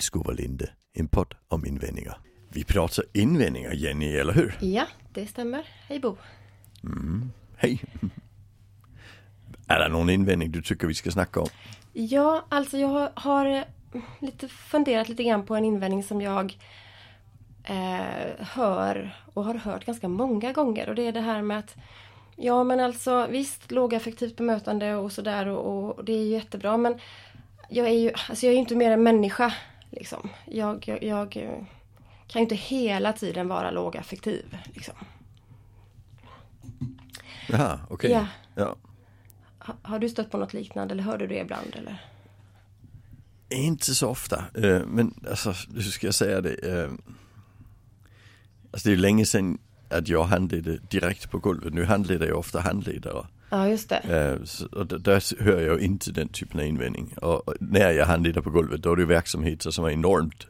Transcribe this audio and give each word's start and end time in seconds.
Tillskovalinde, 0.00 0.70
en 0.92 1.08
podd 1.08 1.34
om 1.48 1.66
invändningar. 1.66 2.18
Vi 2.48 2.64
pratar 2.64 3.04
invändningar 3.12 3.72
Jenny, 3.72 4.16
eller 4.16 4.32
hur? 4.32 4.58
Ja, 4.60 4.86
det 5.12 5.26
stämmer. 5.26 5.68
Hej 5.88 6.00
Bo. 6.00 6.16
Hej! 7.56 7.82
Är 9.68 9.78
det 9.78 9.88
någon 9.88 10.10
invändning 10.10 10.50
du 10.50 10.62
tycker 10.62 10.86
vi 10.86 10.94
ska 10.94 11.10
snacka 11.10 11.40
om? 11.40 11.48
Ja, 11.92 12.44
alltså 12.48 12.78
jag 12.78 13.10
har, 13.14 13.46
eh, 13.46 13.62
lite 14.20 14.48
funderat 14.48 15.08
lite 15.08 15.24
grann 15.24 15.46
på 15.46 15.56
en 15.56 15.64
invändning 15.64 16.02
som 16.02 16.20
jag 16.20 16.58
eh, 17.64 18.46
hör 18.46 19.16
och 19.34 19.44
har 19.44 19.54
hört 19.54 19.84
ganska 19.84 20.08
många 20.08 20.52
gånger 20.52 20.88
och 20.88 20.94
det 20.94 21.02
är 21.06 21.12
det 21.12 21.20
här 21.20 21.42
med 21.42 21.58
att 21.58 21.76
Ja 22.36 22.64
men 22.64 22.80
alltså 22.80 23.26
visst 23.30 23.70
lågaffektivt 23.70 24.36
bemötande 24.36 24.94
och 24.94 25.12
sådär 25.12 25.46
och, 25.46 25.98
och 25.98 26.04
det 26.04 26.12
är 26.12 26.24
jättebra 26.24 26.76
men 26.76 26.98
Jag 27.68 27.86
är 27.88 27.98
ju, 27.98 28.12
alltså 28.28 28.46
jag 28.46 28.50
är 28.50 28.54
ju 28.54 28.60
inte 28.60 28.76
mer 28.76 28.90
än 28.90 29.02
människa 29.02 29.54
liksom. 29.90 30.28
Jag, 30.46 30.84
jag, 30.88 31.02
jag 31.02 31.32
kan 32.26 32.40
ju 32.40 32.42
inte 32.42 32.54
hela 32.54 33.12
tiden 33.12 33.48
vara 33.48 33.70
lågaffektiv 33.70 34.56
liksom. 34.74 34.94
Jaha, 37.48 37.80
okej. 37.90 38.10
Ja. 38.10 38.26
Ja. 38.54 38.76
Ha, 39.58 39.74
har 39.82 39.98
du 39.98 40.08
stött 40.08 40.30
på 40.30 40.38
något 40.38 40.52
liknande 40.52 40.92
eller 40.94 41.02
hör 41.02 41.18
du 41.18 41.26
det 41.26 41.38
ibland 41.38 41.76
eller? 41.76 42.04
Inte 43.48 43.94
så 43.94 44.08
ofta, 44.08 44.44
eh, 44.54 44.86
men 44.86 45.14
alltså 45.30 45.54
hur 45.74 45.82
ska 45.82 46.06
jag 46.06 46.14
säga 46.14 46.40
det? 46.40 46.54
eh, 46.82 46.90
Alltså 48.72 48.88
det 48.88 48.94
är 48.94 48.96
länge 48.96 49.26
sedan 49.26 49.58
att 49.88 50.08
jag 50.08 50.24
handledde 50.24 50.78
direkt 50.90 51.30
på 51.30 51.38
golvet. 51.38 51.74
Nu 51.74 51.84
handleder 51.84 52.26
jag 52.28 52.38
ofta 52.38 52.60
handledare. 52.60 53.26
Ja 53.50 53.68
just 53.68 53.88
det. 53.88 53.96
Eh, 53.96 54.44
så, 54.44 54.66
och 54.66 54.86
där, 54.86 55.42
hör 55.44 55.60
jag 55.60 55.80
inte 55.80 56.12
den 56.12 56.28
typen 56.28 56.60
av 56.60 56.66
invändning. 56.66 57.14
Och, 57.22 57.54
när 57.60 57.90
jag 57.90 58.06
handleder 58.06 58.40
på 58.40 58.50
golvet 58.50 58.82
då 58.82 58.92
är 58.92 58.96
det 58.96 59.04
verksamheter 59.04 59.70
som 59.70 59.84
är 59.84 59.90
enormt 59.90 60.46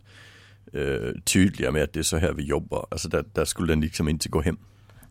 eh, 0.73 1.21
tydliga 1.25 1.73
med 1.73 1.83
att 1.83 1.93
det 1.93 1.99
är 1.99 2.03
så 2.03 2.17
här 2.17 2.33
vi 2.33 2.43
jobbar. 2.43 2.87
Alltså 2.91 3.09
där, 3.09 3.25
där 3.33 3.45
skulle 3.45 3.73
den 3.73 3.81
liksom 3.81 4.09
inte 4.09 4.29
gå 4.29 4.41
hem. 4.41 4.59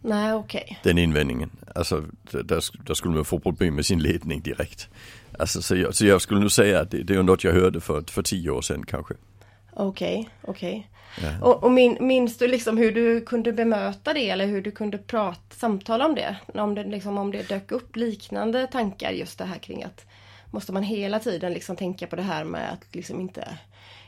Nej 0.02 0.34
okej. 0.34 0.80
Den 0.84 0.98
invändningen. 0.98 1.50
Alltså 1.76 2.04
där, 2.32 2.64
där 2.86 2.94
skulle 2.94 3.16
man 3.16 3.26
få 3.26 3.40
problem 3.40 3.76
med 3.76 3.86
sin 3.86 4.00
ledning 4.00 4.42
direkt. 4.42 4.90
Alltså 5.40 5.62
så 5.62 5.76
jag, 5.76 5.96
så 5.96 6.06
jag 6.06 6.22
skulle 6.22 6.40
nog 6.40 6.52
säga 6.52 6.80
att 6.80 6.92
det, 6.92 7.04
det 7.04 7.16
är 7.16 7.24
något 7.24 7.44
jag 7.44 7.54
hörde 7.54 7.82
för, 7.82 8.04
för 8.12 8.22
tio 8.22 8.50
år 8.50 8.62
sedan 8.62 8.86
kanske. 8.86 9.14
Okej, 9.80 10.30
okej. 10.42 10.90
Ja. 11.22 11.48
Och, 11.48 11.64
och 11.64 11.72
min, 11.72 11.98
minns 12.00 12.38
du 12.38 12.48
liksom 12.48 12.78
hur 12.78 12.92
du 12.92 13.22
kunde 13.22 13.54
bemöta 13.54 14.14
det 14.14 14.30
eller 14.30 14.46
hur 14.46 14.62
du 14.62 14.72
kunde 14.72 14.98
prata, 14.98 15.56
samtala 15.56 16.06
om 16.06 16.16
det? 16.16 16.36
Om 16.54 16.76
det, 16.76 16.84
liksom, 16.84 17.18
om 17.18 17.32
det 17.32 17.50
dök 17.50 17.72
upp 17.72 17.96
liknande 17.96 18.68
tankar 18.68 19.12
just 19.12 19.38
det 19.38 19.46
här 19.46 19.58
kring 19.58 19.84
att 19.84 20.06
Måste 20.52 20.74
man 20.74 20.84
hela 20.84 21.20
tiden 21.20 21.54
liksom 21.54 21.76
tänka 21.76 22.08
på 22.08 22.16
det 22.16 22.22
här 22.22 22.44
med 22.44 22.72
att 22.72 22.96
liksom 22.96 23.22
inte 23.22 23.48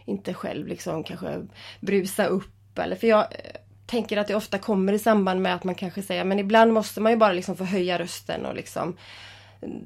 Inte 0.06 0.34
själv 0.34 0.68
liksom 0.68 1.04
kanske 1.04 1.42
brusa 1.80 2.26
upp 2.26 2.80
eller 2.80 2.96
för 2.96 3.08
jag 3.08 3.20
eh, 3.20 3.52
Tänker 3.86 4.18
att 4.18 4.28
det 4.28 4.36
ofta 4.36 4.58
kommer 4.58 4.94
i 4.94 5.00
samband 5.00 5.42
med 5.42 5.56
att 5.56 5.64
man 5.64 5.76
kanske 5.76 6.02
säger 6.02 6.24
men 6.24 6.40
ibland 6.40 6.74
måste 6.74 7.02
man 7.02 7.12
ju 7.12 7.18
bara 7.18 7.34
liksom 7.34 7.58
få 7.58 7.64
höja 7.64 8.00
rösten 8.00 8.46
och 8.46 8.56
liksom 8.56 8.98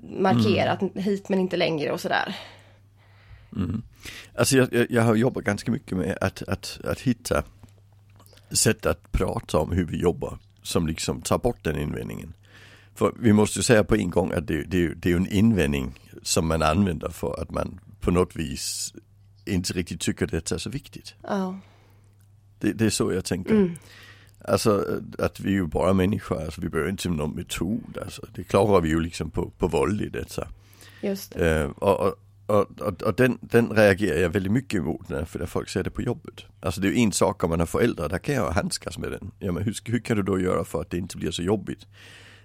Markera 0.02 0.72
att 0.72 0.81
hit 0.95 1.30
men 1.30 1.39
inte 1.39 1.58
längre 1.58 1.91
och 1.91 2.02
sådär. 2.02 2.36
Alltså 4.36 4.58
jag, 4.58 4.88
jag, 4.89 5.03
har 5.03 5.16
jobbat 5.16 5.44
ganska 5.44 5.72
mycket 5.72 5.98
med 5.98 6.17
att, 6.22 6.42
att, 6.42 6.80
att 6.84 7.00
hitta 7.00 7.44
sätt 8.52 8.86
att 8.86 9.12
prata 9.12 9.58
om 9.58 9.72
hur 9.72 9.86
vi 9.86 9.97
jobbar 9.97 10.38
som 10.64 10.88
liksom 10.88 11.22
tar 11.22 11.38
bort 11.38 11.64
den 11.64 11.80
invändningen. 11.80 12.34
För 12.95 13.14
vi 13.20 13.34
måste 13.34 13.59
ju 13.59 13.64
säga 13.64 13.84
på 13.84 13.95
en 13.95 14.09
gång 14.09 14.31
att 14.31 14.47
det, 14.47 14.64
det, 14.64 14.94
det 14.94 15.09
är 15.09 15.12
ju 15.12 15.17
en 15.17 15.28
invändning 15.28 16.00
som 16.22 16.47
man 16.47 16.62
använder 16.62 17.09
för 17.09 17.42
att 17.42 17.52
man 17.52 17.80
på 18.00 18.12
något 18.12 18.36
vis 18.36 18.94
inte 19.45 19.73
riktigt 19.73 20.02
tycker 20.02 20.28
det 20.28 20.52
är 20.52 20.58
så 20.58 20.69
viktigt. 20.69 21.16
Ja. 21.23 21.59
Det, 22.59 22.74
det 22.74 22.85
är 22.85 22.90
så 22.90 23.13
jag 23.13 23.25
tänker. 23.25 23.78
Alltså 24.47 25.02
att 25.19 25.40
vi 25.40 25.50
är 25.50 25.53
ju 25.53 25.68
bara 25.68 25.94
människor, 25.94 26.44
alltså 26.44 26.62
vi 26.62 26.69
behöver 26.69 26.91
inte 26.91 27.09
någon 27.09 27.35
metod. 27.35 27.97
Alltså, 28.02 28.28
det 28.35 28.44
klarar 28.44 28.81
vi 28.81 28.90
ju 28.90 29.00
liksom 29.00 29.29
på, 29.29 29.50
på 29.50 29.68
våld 29.68 30.02
i 30.02 30.09
detta. 30.09 30.47
Just 31.02 31.34
det. 31.34 31.66
Och 31.66 32.00
och, 32.00 32.16
och, 32.45 32.81
och, 32.81 33.01
och 33.01 33.16
den, 33.16 33.38
den 33.41 33.69
reagerar 33.69 34.19
jag 34.19 34.29
väldigt 34.29 34.51
mycket 34.51 34.79
emot 34.79 35.09
när, 35.09 35.25
för 35.25 35.39
när 35.39 35.45
folk 35.45 35.69
säger 35.69 35.83
det 35.83 35.89
på 35.89 36.01
jobbet. 36.01 36.45
Alltså 36.59 36.81
det 36.81 36.88
är 36.88 36.91
ju 36.91 37.00
en 37.00 37.11
sak 37.11 37.44
om 37.44 37.50
man 37.50 37.59
har 37.59 37.67
föräldrar, 37.67 38.09
där 38.09 38.17
kan 38.17 38.35
jag 38.35 38.51
handskas 38.51 38.97
med 38.97 39.11
den. 39.11 39.31
Ja, 39.39 39.51
men 39.51 39.63
hur, 39.63 39.78
hur 39.85 40.00
kan 40.00 40.17
du 40.17 40.23
då 40.23 40.39
göra 40.39 40.63
för 40.63 40.81
att 40.81 40.89
det 40.89 40.97
inte 40.97 41.17
blir 41.17 41.31
så 41.31 41.41
jobbigt? 41.41 41.88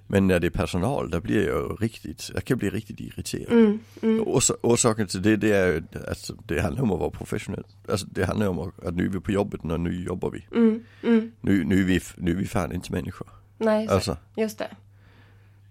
Men 0.07 0.27
när 0.27 0.41
det 0.41 0.47
är 0.47 0.51
personal, 0.51 1.11
där 1.11 1.21
blir 1.21 1.47
jag 1.49 1.83
riktigt, 1.83 2.31
jag 2.35 2.45
kan 2.45 2.59
bli 2.59 2.71
riktigt 2.71 3.01
irriterad. 3.01 3.79
Och 4.21 4.37
Års, 4.37 4.51
orsaken 4.63 5.07
till 5.07 5.23
det, 5.23 5.37
det 5.37 5.53
är 5.53 5.67
ju 5.67 5.79
att 5.79 6.09
alltså, 6.09 6.35
det 6.45 6.61
handlar 6.61 6.83
om 6.83 6.93
att 6.93 7.01
vara 7.01 7.11
professionell. 7.11 7.65
Alltså 7.89 8.07
det 8.07 8.25
handlar 8.25 8.49
om 8.49 8.59
att, 8.59 8.85
att 8.87 8.95
nu 8.95 9.05
är 9.05 9.09
vi 9.09 9.21
på 9.21 9.33
jobbet 9.33 9.61
och 9.65 9.81
nu 9.81 10.05
jobbar 10.05 10.31
vi. 10.31 10.47
Mm, 10.57 10.85
mm. 11.03 11.33
Nu, 11.41 11.65
nu, 11.65 11.81
är 11.81 11.85
vi, 11.85 12.01
nu 12.17 12.31
är 12.31 12.35
vi 12.35 12.47
fan 12.47 12.73
inte 12.73 12.93
människor. 12.93 13.29
Nej, 13.59 13.89
så, 13.89 13.95
Alltså, 13.95 14.17
just 14.37 14.59
det. 14.59 14.69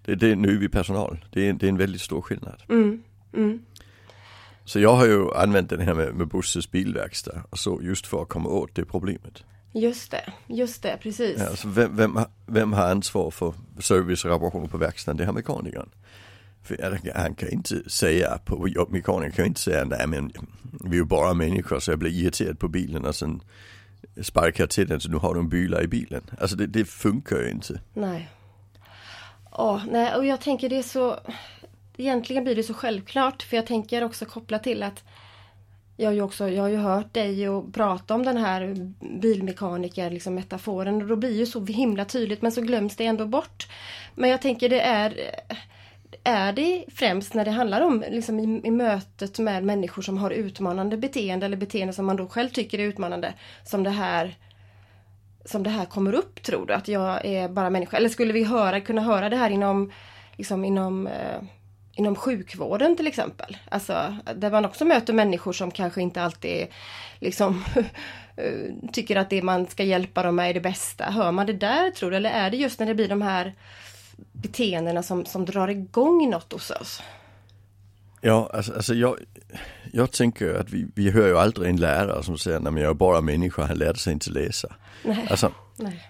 det, 0.04 0.14
det, 0.14 0.36
nu 0.36 0.48
är 0.48 0.58
vi 0.58 0.68
personal. 0.68 1.24
Det 1.30 1.48
är, 1.48 1.52
det 1.52 1.66
är 1.66 1.70
en 1.70 1.76
väldigt 1.76 2.00
stor 2.00 2.22
skillnad. 2.22 2.62
Mm, 2.68 3.02
mm. 3.32 3.58
Så 4.64 4.80
jag 4.80 4.94
har 4.96 5.06
ju 5.06 5.34
använt 5.34 5.70
den 5.70 5.80
här 5.80 5.94
med, 5.94 6.14
med 6.14 6.28
Busses 6.28 6.70
bilverkstad 6.70 7.42
så 7.52 7.80
just 7.82 8.06
för 8.06 8.22
att 8.22 8.28
komma 8.28 8.48
åt 8.48 8.74
det 8.74 8.84
problemet. 8.84 9.42
Just 9.72 10.10
det, 10.10 10.32
just 10.46 10.82
det, 10.82 10.98
precis. 11.02 11.38
Ja, 11.40 11.46
alltså 11.48 11.68
vem, 11.68 11.96
vem, 11.96 12.16
har- 12.16 12.30
vem 12.46 12.72
har 12.72 12.90
ansvar 12.90 13.30
för 13.30 13.54
service 13.80 14.24
och 14.24 14.30
reparationer 14.30 14.66
på 14.68 14.78
verkstaden? 14.78 15.16
Det 15.16 15.24
har 15.24 15.32
mekanikern. 15.32 15.88
För 16.62 16.98
han- 17.14 17.34
kan 17.34 17.48
inte 17.48 17.90
säga 17.90 18.38
på 18.44 18.68
mekanikern 18.88 19.32
kan 19.32 19.46
inte 19.46 19.60
säga 19.60 19.84
nej 19.84 20.06
men 20.06 20.32
vi 20.84 20.90
är 20.90 20.94
ju 20.94 21.04
bara 21.04 21.34
människor 21.34 21.80
så 21.80 21.90
jag 21.90 21.98
blir 21.98 22.10
irriterad 22.10 22.58
på 22.58 22.68
bilen 22.68 23.04
och 23.04 23.14
sen 23.14 23.42
sparkar 24.22 24.66
till 24.66 24.88
den 24.88 25.00
så 25.00 25.10
nu 25.10 25.16
har 25.16 25.34
du 25.34 25.40
en 25.40 25.48
byla 25.48 25.82
i 25.82 25.86
bilen. 25.86 26.22
Alltså 26.40 26.56
det, 26.56 26.66
det 26.66 26.84
funkar 26.84 27.36
ju 27.36 27.50
inte. 27.50 27.80
Nej. 27.94 28.28
Åh, 29.52 29.82
nej, 29.90 30.14
och 30.16 30.26
jag 30.26 30.40
tänker 30.40 30.68
det 30.68 30.78
är 30.78 30.82
så... 30.82 31.18
Egentligen 32.00 32.44
blir 32.44 32.56
det 32.56 32.62
så 32.62 32.74
självklart, 32.74 33.42
för 33.42 33.56
jag 33.56 33.66
tänker 33.66 34.04
också 34.04 34.24
kopplat 34.24 34.62
till 34.62 34.82
att 34.82 35.04
jag 35.96 36.08
har 36.08 36.14
ju 36.14 36.22
också, 36.22 36.48
jag 36.48 36.62
har 36.62 36.68
ju 36.68 36.76
hört 36.76 37.14
dig 37.14 37.48
och 37.48 37.74
prata 37.74 38.14
om 38.14 38.22
den 38.22 38.36
här 38.36 38.74
bilmekaniker 39.20 40.10
liksom 40.10 40.34
metaforen 40.34 41.02
och 41.02 41.08
då 41.08 41.16
blir 41.16 41.38
ju 41.38 41.46
så 41.46 41.64
himla 41.64 42.04
tydligt 42.04 42.42
men 42.42 42.52
så 42.52 42.60
glöms 42.60 42.96
det 42.96 43.06
ändå 43.06 43.26
bort. 43.26 43.68
Men 44.14 44.30
jag 44.30 44.42
tänker 44.42 44.68
det 44.68 44.80
är 44.80 45.14
är 46.24 46.52
det 46.52 46.84
främst 46.94 47.34
när 47.34 47.44
det 47.44 47.50
handlar 47.50 47.80
om 47.80 48.04
liksom 48.10 48.40
i, 48.40 48.60
i 48.64 48.70
mötet 48.70 49.38
med 49.38 49.64
människor 49.64 50.02
som 50.02 50.18
har 50.18 50.30
utmanande 50.30 50.96
beteende 50.96 51.46
eller 51.46 51.56
beteende 51.56 51.92
som 51.92 52.06
man 52.06 52.16
då 52.16 52.28
själv 52.28 52.48
tycker 52.48 52.78
är 52.78 52.82
utmanande 52.82 53.34
som 53.64 53.82
det 53.82 53.90
här 53.90 54.36
som 55.44 55.62
det 55.62 55.70
här 55.70 55.84
kommer 55.84 56.12
upp 56.12 56.42
tror 56.42 56.66
du? 56.66 56.74
Att 56.74 56.88
jag 56.88 57.24
är 57.24 57.48
bara 57.48 57.70
människa? 57.70 57.96
Eller 57.96 58.08
skulle 58.08 58.32
vi 58.32 58.44
höra, 58.44 58.80
kunna 58.80 59.02
höra 59.02 59.28
det 59.28 59.36
här 59.36 59.50
inom, 59.50 59.92
liksom 60.36 60.64
inom, 60.64 61.06
eh, 61.06 61.42
inom 62.00 62.16
sjukvården 62.16 62.96
till 62.96 63.06
exempel? 63.06 63.56
Alltså 63.68 64.16
där 64.34 64.50
man 64.50 64.64
också 64.64 64.84
möter 64.84 65.12
människor 65.12 65.52
som 65.52 65.70
kanske 65.70 66.02
inte 66.02 66.22
alltid 66.22 66.66
liksom 67.18 67.64
eh, 68.36 68.90
tycker 68.92 69.16
att 69.16 69.30
det 69.30 69.42
man 69.42 69.66
ska 69.66 69.84
hjälpa 69.84 70.22
dem 70.22 70.36
med 70.36 70.50
är 70.50 70.54
det 70.54 70.60
bästa. 70.60 71.04
Hör 71.04 71.32
man 71.32 71.46
det 71.46 71.52
där 71.52 71.90
tror 71.90 72.10
du? 72.10 72.16
Eller 72.16 72.30
är 72.30 72.50
det 72.50 72.56
just 72.56 72.80
när 72.80 72.86
det 72.86 72.94
blir 72.94 73.08
de 73.08 73.22
här 73.22 73.54
beteendena 74.32 75.02
som, 75.02 75.26
som 75.26 75.44
drar 75.44 75.68
igång 75.68 76.30
något 76.30 76.52
hos 76.52 76.70
oss? 76.70 77.02
Ja, 78.20 78.50
alltså, 78.52 78.74
alltså 78.74 78.94
jag, 78.94 79.16
jag 79.92 80.12
tänker 80.12 80.54
att 80.54 80.70
vi, 80.70 80.86
vi 80.94 81.10
hör 81.10 81.26
ju 81.26 81.38
aldrig 81.38 81.70
en 81.70 81.76
lärare 81.76 82.22
som 82.22 82.38
säger 82.38 82.60
men 82.60 82.76
jag 82.76 82.90
är 82.90 82.94
bara 82.94 83.20
människa, 83.20 83.62
han 83.62 83.78
lärde 83.78 83.98
sig 83.98 84.12
inte 84.12 84.30
läsa. 84.30 84.74
Nej. 85.04 85.26
Alltså, 85.30 85.52
Nej. 85.76 86.09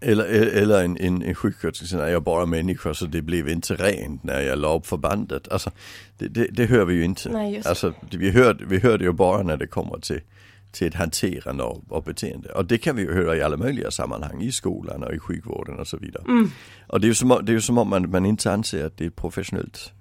Eller, 0.00 0.24
eller 0.56 0.84
en, 0.84 0.96
en, 0.96 1.22
en 1.22 1.34
sjuksköterska 1.34 1.86
säger, 1.86 2.02
"Nej, 2.02 2.12
jag 2.12 2.20
är 2.20 2.24
bara 2.24 2.46
människa 2.46 2.94
så 2.94 3.06
det 3.06 3.22
blev 3.22 3.48
inte 3.48 3.74
rent 3.74 4.22
när 4.24 4.40
jag 4.40 4.58
la 4.58 4.76
upp 4.76 4.86
förbandet. 4.86 5.48
Alltså, 5.48 5.70
det, 6.18 6.28
det, 6.28 6.46
det 6.52 6.66
hör 6.66 6.84
vi 6.84 6.94
ju 6.94 7.04
inte. 7.04 7.28
Nej, 7.30 7.62
alltså, 7.64 7.92
vi, 8.10 8.30
hör, 8.30 8.64
vi 8.68 8.78
hör 8.78 8.98
det 8.98 9.04
ju 9.04 9.12
bara 9.12 9.42
när 9.42 9.56
det 9.56 9.66
kommer 9.66 9.98
till, 9.98 10.20
till 10.72 10.86
ett 10.86 10.94
hanterande 10.94 11.64
av, 11.64 11.84
av 11.90 12.04
beteende. 12.04 12.52
Och 12.52 12.64
det 12.64 12.78
kan 12.78 12.96
vi 12.96 13.02
ju 13.02 13.12
höra 13.12 13.36
i 13.36 13.42
alla 13.42 13.56
möjliga 13.56 13.90
sammanhang, 13.90 14.42
i 14.42 14.52
skolan 14.52 15.02
och 15.02 15.14
i 15.14 15.18
sjukvården 15.18 15.78
och 15.78 15.86
så 15.88 15.96
vidare. 15.96 16.24
Mm. 16.28 16.50
Och 16.86 17.00
det 17.00 17.04
är 17.04 17.08
ju 17.08 17.14
som, 17.14 17.30
om- 17.30 17.44
det 17.44 17.52
är 17.52 17.60
som 17.60 17.78
om 17.78 17.88
man, 17.88 18.10
man 18.10 18.26
inte 18.26 18.52
anser 18.52 18.86
att 18.86 18.96
det 18.96 19.06
är 19.06 19.10
professionellt 19.10 19.92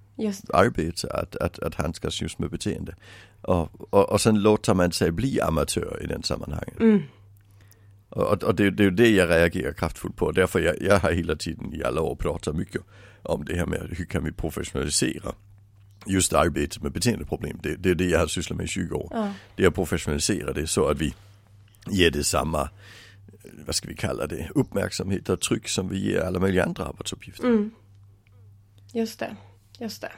arbete 0.53 1.07
att, 1.11 1.35
att, 1.35 1.59
att 1.59 1.75
handskas 1.75 2.21
just 2.21 2.39
med 2.39 2.49
beteende. 2.49 2.95
Och, 3.41 3.93
och, 3.93 4.09
och 4.09 4.21
sen 4.21 4.39
låter 4.41 4.73
man 4.73 4.91
sig 4.91 5.11
bli 5.11 5.41
amatör 5.41 5.99
i 6.03 6.07
den 6.07 6.23
sammanhangen. 6.23 6.75
Mm. 6.79 7.01
Och, 8.17 8.43
och 8.43 8.55
det, 8.55 8.69
det 8.69 8.83
är 8.83 8.91
det 8.91 9.09
jag 9.09 9.29
reagerar 9.29 9.73
kraftfullt 9.73 10.15
på. 10.15 10.31
Därför 10.31 10.59
jag, 10.59 10.81
jag 10.81 10.99
har 10.99 11.11
hela 11.11 11.35
tiden 11.35 11.73
i 11.73 11.83
alla 11.83 12.01
år 12.01 12.15
pratat 12.15 12.55
mycket 12.55 12.81
om 13.23 13.45
det 13.45 13.55
här 13.55 13.65
med 13.65 13.95
hur 13.97 14.05
kan 14.05 14.23
vi 14.23 14.31
professionalisera 14.31 15.35
just 16.05 16.33
arbetet 16.33 16.83
med 16.83 16.91
beteendeproblem. 16.91 17.59
Det, 17.63 17.75
det 17.75 17.89
är 17.89 17.95
det 17.95 18.05
jag 18.05 18.19
har 18.19 18.27
sysslat 18.27 18.57
med 18.57 18.63
i 18.63 18.67
20 18.67 18.95
år. 18.95 19.09
Ja. 19.11 19.33
Det 19.55 19.63
är 19.63 19.67
att 19.67 19.75
professionalisera 19.75 20.53
det 20.53 20.67
så 20.67 20.87
att 20.87 21.01
vi 21.01 21.13
ger 21.89 22.11
det 22.11 22.23
samma, 22.23 22.61
eh, 22.61 22.69
vad 23.65 23.75
ska 23.75 23.87
vi 23.87 23.95
kalla 23.95 24.27
det, 24.27 24.49
uppmärksamhet 24.55 25.29
och 25.29 25.41
tryck 25.41 25.69
som 25.69 25.89
vi 25.89 26.11
ger 26.11 26.21
alla 26.21 26.39
möjliga 26.39 26.63
andra 26.63 26.85
arbetsuppgifter. 26.85 27.47
Mm. 27.47 27.71
Just 28.93 29.19
det, 29.19 29.35
just 29.79 30.01
det. 30.01 30.11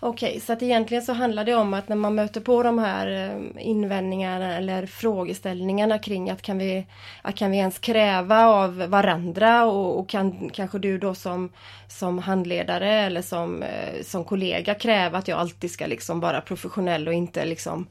Okej, 0.00 0.28
okay, 0.28 0.40
så 0.40 0.52
att 0.52 0.62
egentligen 0.62 1.02
så 1.02 1.12
handlar 1.12 1.44
det 1.44 1.54
om 1.54 1.74
att 1.74 1.88
när 1.88 1.96
man 1.96 2.14
möter 2.14 2.40
på 2.40 2.62
de 2.62 2.78
här 2.78 3.06
eh, 3.06 3.66
invändningarna 3.66 4.56
eller 4.56 4.86
frågeställningarna 4.86 5.98
kring 5.98 6.30
att 6.30 6.42
kan 6.42 6.58
vi, 6.58 6.86
att 7.22 7.34
kan 7.34 7.50
vi 7.50 7.56
ens 7.56 7.78
kräva 7.78 8.46
av 8.46 8.76
varandra 8.76 9.64
och, 9.64 9.98
och 9.98 10.08
kan 10.08 10.50
kanske 10.50 10.78
du 10.78 10.98
då 10.98 11.14
som, 11.14 11.52
som 11.88 12.18
handledare 12.18 12.92
eller 12.92 13.22
som, 13.22 13.62
eh, 13.62 14.02
som 14.02 14.24
kollega 14.24 14.74
kräva 14.74 15.18
att 15.18 15.28
jag 15.28 15.38
alltid 15.38 15.70
ska 15.70 15.86
liksom 15.86 16.20
vara 16.20 16.40
professionell 16.40 17.08
och 17.08 17.14
inte 17.14 17.44
liksom 17.44 17.86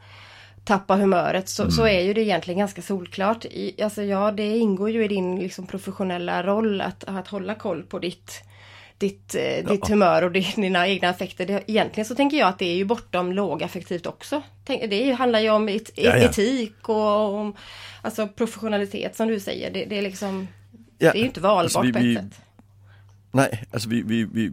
tappa 0.65 0.95
humöret 0.95 1.49
så, 1.49 1.63
mm. 1.63 1.71
så 1.71 1.87
är 1.87 2.01
ju 2.01 2.13
det 2.13 2.21
egentligen 2.21 2.59
ganska 2.59 2.81
solklart. 2.81 3.45
I, 3.45 3.83
alltså 3.83 4.03
ja, 4.03 4.31
det 4.31 4.57
ingår 4.57 4.89
ju 4.89 5.05
i 5.05 5.07
din 5.07 5.39
liksom 5.39 5.67
professionella 5.67 6.43
roll 6.43 6.81
att, 6.81 7.03
att 7.03 7.27
hålla 7.27 7.55
koll 7.55 7.83
på 7.83 7.99
ditt 7.99 8.43
ditt, 8.97 9.35
eh, 9.35 9.71
ditt 9.71 9.87
humör 9.87 10.21
och 10.21 10.31
dina 10.31 10.87
egna 10.87 11.09
affekter. 11.09 11.45
Det, 11.45 11.63
egentligen 11.67 12.05
så 12.05 12.15
tänker 12.15 12.37
jag 12.37 12.47
att 12.47 12.59
det 12.59 12.65
är 12.65 12.75
ju 12.75 12.85
bortom 12.85 13.31
lågaffektivt 13.31 14.05
också. 14.05 14.41
Det 14.65 15.11
handlar 15.11 15.39
ju 15.39 15.49
om 15.49 15.69
et, 15.69 15.91
ja, 15.95 16.03
ja. 16.03 16.15
etik 16.15 16.89
och 16.89 17.33
om 17.33 17.55
alltså 18.01 18.27
professionalitet 18.27 19.15
som 19.15 19.27
du 19.27 19.39
säger. 19.39 19.71
Det, 19.71 19.85
det 19.85 19.97
är 19.97 20.01
liksom 20.01 20.47
ja. 20.97 21.11
Det 21.11 21.17
är 21.17 21.19
ju 21.19 21.25
inte 21.25 21.41
valbart 21.41 21.63
alltså 21.63 21.81
vi, 21.81 21.93
på 21.93 21.99
ett 21.99 22.05
vi, 22.05 22.15
sätt. 22.15 22.41
Nej, 23.31 23.63
alltså 23.71 23.89
vi, 23.89 24.01
vi, 24.01 24.27
vi, 24.33 24.51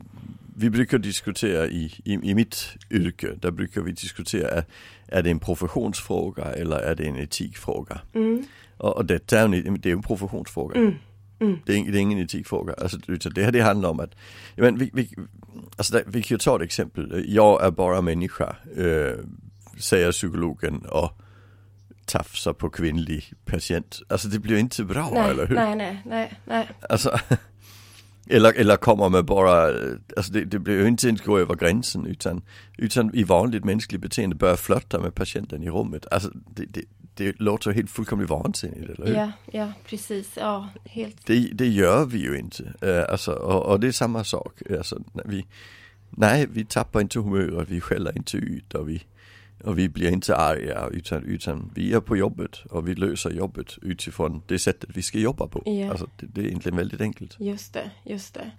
vi 0.56 0.70
brukar 0.70 0.98
diskutera 0.98 1.66
i, 1.66 1.92
i, 2.04 2.12
i 2.12 2.34
mitt 2.34 2.68
yrke, 2.90 3.28
där 3.36 3.50
brukar 3.50 3.80
vi 3.80 3.92
diskutera, 3.92 4.48
är, 4.48 4.64
är 5.06 5.22
det 5.22 5.30
en 5.30 5.38
professionsfråga 5.38 6.44
eller 6.44 6.76
är 6.76 6.94
det 6.94 7.04
en 7.04 7.16
etikfråga? 7.16 8.00
Mm. 8.14 8.44
Och, 8.76 8.96
och 8.96 9.04
detta 9.04 9.40
är 9.40 9.44
en, 9.44 9.80
det 9.80 9.88
är 9.88 9.92
en 9.92 10.02
professionsfråga. 10.02 10.80
Mm. 10.80 10.94
Mm. 11.42 11.58
Det, 11.66 11.72
är, 11.72 11.92
det, 11.92 11.98
är, 11.98 12.00
ingen 12.00 12.18
etikfråga. 12.18 12.74
Alltså, 12.78 12.98
det 13.34 13.42
här 13.42 13.52
det 13.52 13.60
handlar 13.60 13.88
om 13.88 14.00
att, 14.00 14.14
men 14.56 14.78
vi, 14.78 14.90
vi, 14.92 15.14
alltså, 15.76 15.92
där, 15.92 16.04
vi 16.06 16.22
kan 16.22 16.34
ju 16.34 16.38
ta 16.38 16.56
ett 16.56 16.62
exempel. 16.62 17.24
Jag 17.28 17.64
är 17.64 17.70
bara 17.70 18.00
människa, 18.00 18.56
äh, 18.76 19.18
säger 19.78 20.12
psykologen 20.12 20.86
och 20.86 21.12
tafsar 22.06 22.52
på 22.52 22.70
kvinnlig 22.70 23.32
patient. 23.44 24.02
Alltså 24.08 24.28
det 24.28 24.38
blir 24.38 24.56
inte 24.56 24.84
bra, 24.84 25.10
nej, 25.12 25.30
eller 25.30 25.46
hur? 25.46 25.54
Nej, 25.54 25.76
nej, 25.76 26.02
nej, 26.06 26.32
nej. 26.44 26.68
Alltså, 26.88 27.18
eller, 28.30 28.52
eller 28.60 28.76
kommer 28.76 29.08
med 29.08 29.24
bara, 29.24 29.66
alltså 30.16 30.32
det, 30.32 30.44
det 30.44 30.58
blir 30.58 30.80
ju 30.80 30.88
inte 30.88 31.08
ens 31.08 31.20
gå 31.20 31.38
över 31.38 31.54
gränsen 31.54 32.06
utan, 32.06 32.42
utan 32.78 33.14
i 33.14 33.24
vanligt 33.24 33.64
mänskligt 33.64 34.02
beteende 34.02 34.36
börja 34.36 34.56
flörta 34.56 34.98
med 34.98 35.14
patienten 35.14 35.62
i 35.62 35.70
rummet. 35.70 36.06
Alltså 36.10 36.30
det, 36.54 36.64
det, 36.64 36.84
det 37.14 37.40
låter 37.40 37.70
helt 37.70 37.90
fullkomligt 37.90 38.30
vansinnigt, 38.30 38.90
eller 38.90 39.06
hur? 39.06 39.14
Ja, 39.14 39.32
ja 39.52 39.72
precis, 39.86 40.36
ja 40.36 40.68
helt. 40.84 41.26
Det, 41.26 41.50
det 41.52 41.68
gör 41.68 42.06
vi 42.06 42.18
ju 42.18 42.38
inte. 42.38 42.62
Uh, 42.62 43.04
alltså, 43.08 43.32
och, 43.32 43.66
och, 43.66 43.80
det 43.80 43.88
är 43.88 43.92
samma 43.92 44.24
sak. 44.24 44.62
Alltså, 44.70 45.02
vi, 45.24 45.46
nej, 46.10 46.46
vi 46.52 46.64
tappar 46.64 47.00
inte 47.00 47.18
humöret, 47.18 47.68
vi 47.68 47.80
skäller 47.80 48.16
inte 48.16 48.36
ut 48.36 48.74
och 48.74 48.88
vi, 48.88 49.04
och 49.64 49.78
vi 49.78 49.88
blir 49.88 50.12
inte 50.12 50.36
arga 50.36 50.88
utan, 50.92 51.24
utan 51.24 51.70
vi 51.74 51.92
är 51.92 52.00
på 52.00 52.16
jobbet 52.16 52.62
och 52.70 52.88
vi 52.88 52.94
löser 52.94 53.30
jobbet 53.30 53.78
utifrån 53.82 54.42
det 54.46 54.58
sättet 54.58 54.90
vi 54.94 55.02
ska 55.02 55.18
jobba 55.18 55.46
på. 55.46 55.62
Ja. 55.64 55.90
Alltså, 55.90 56.08
det, 56.16 56.26
det 56.26 56.40
är 56.40 56.44
egentligen 56.44 56.76
väldigt 56.76 57.00
enkelt. 57.00 57.36
Just 57.40 57.72
det, 57.72 57.90
just 58.04 58.34
det. 58.34 58.50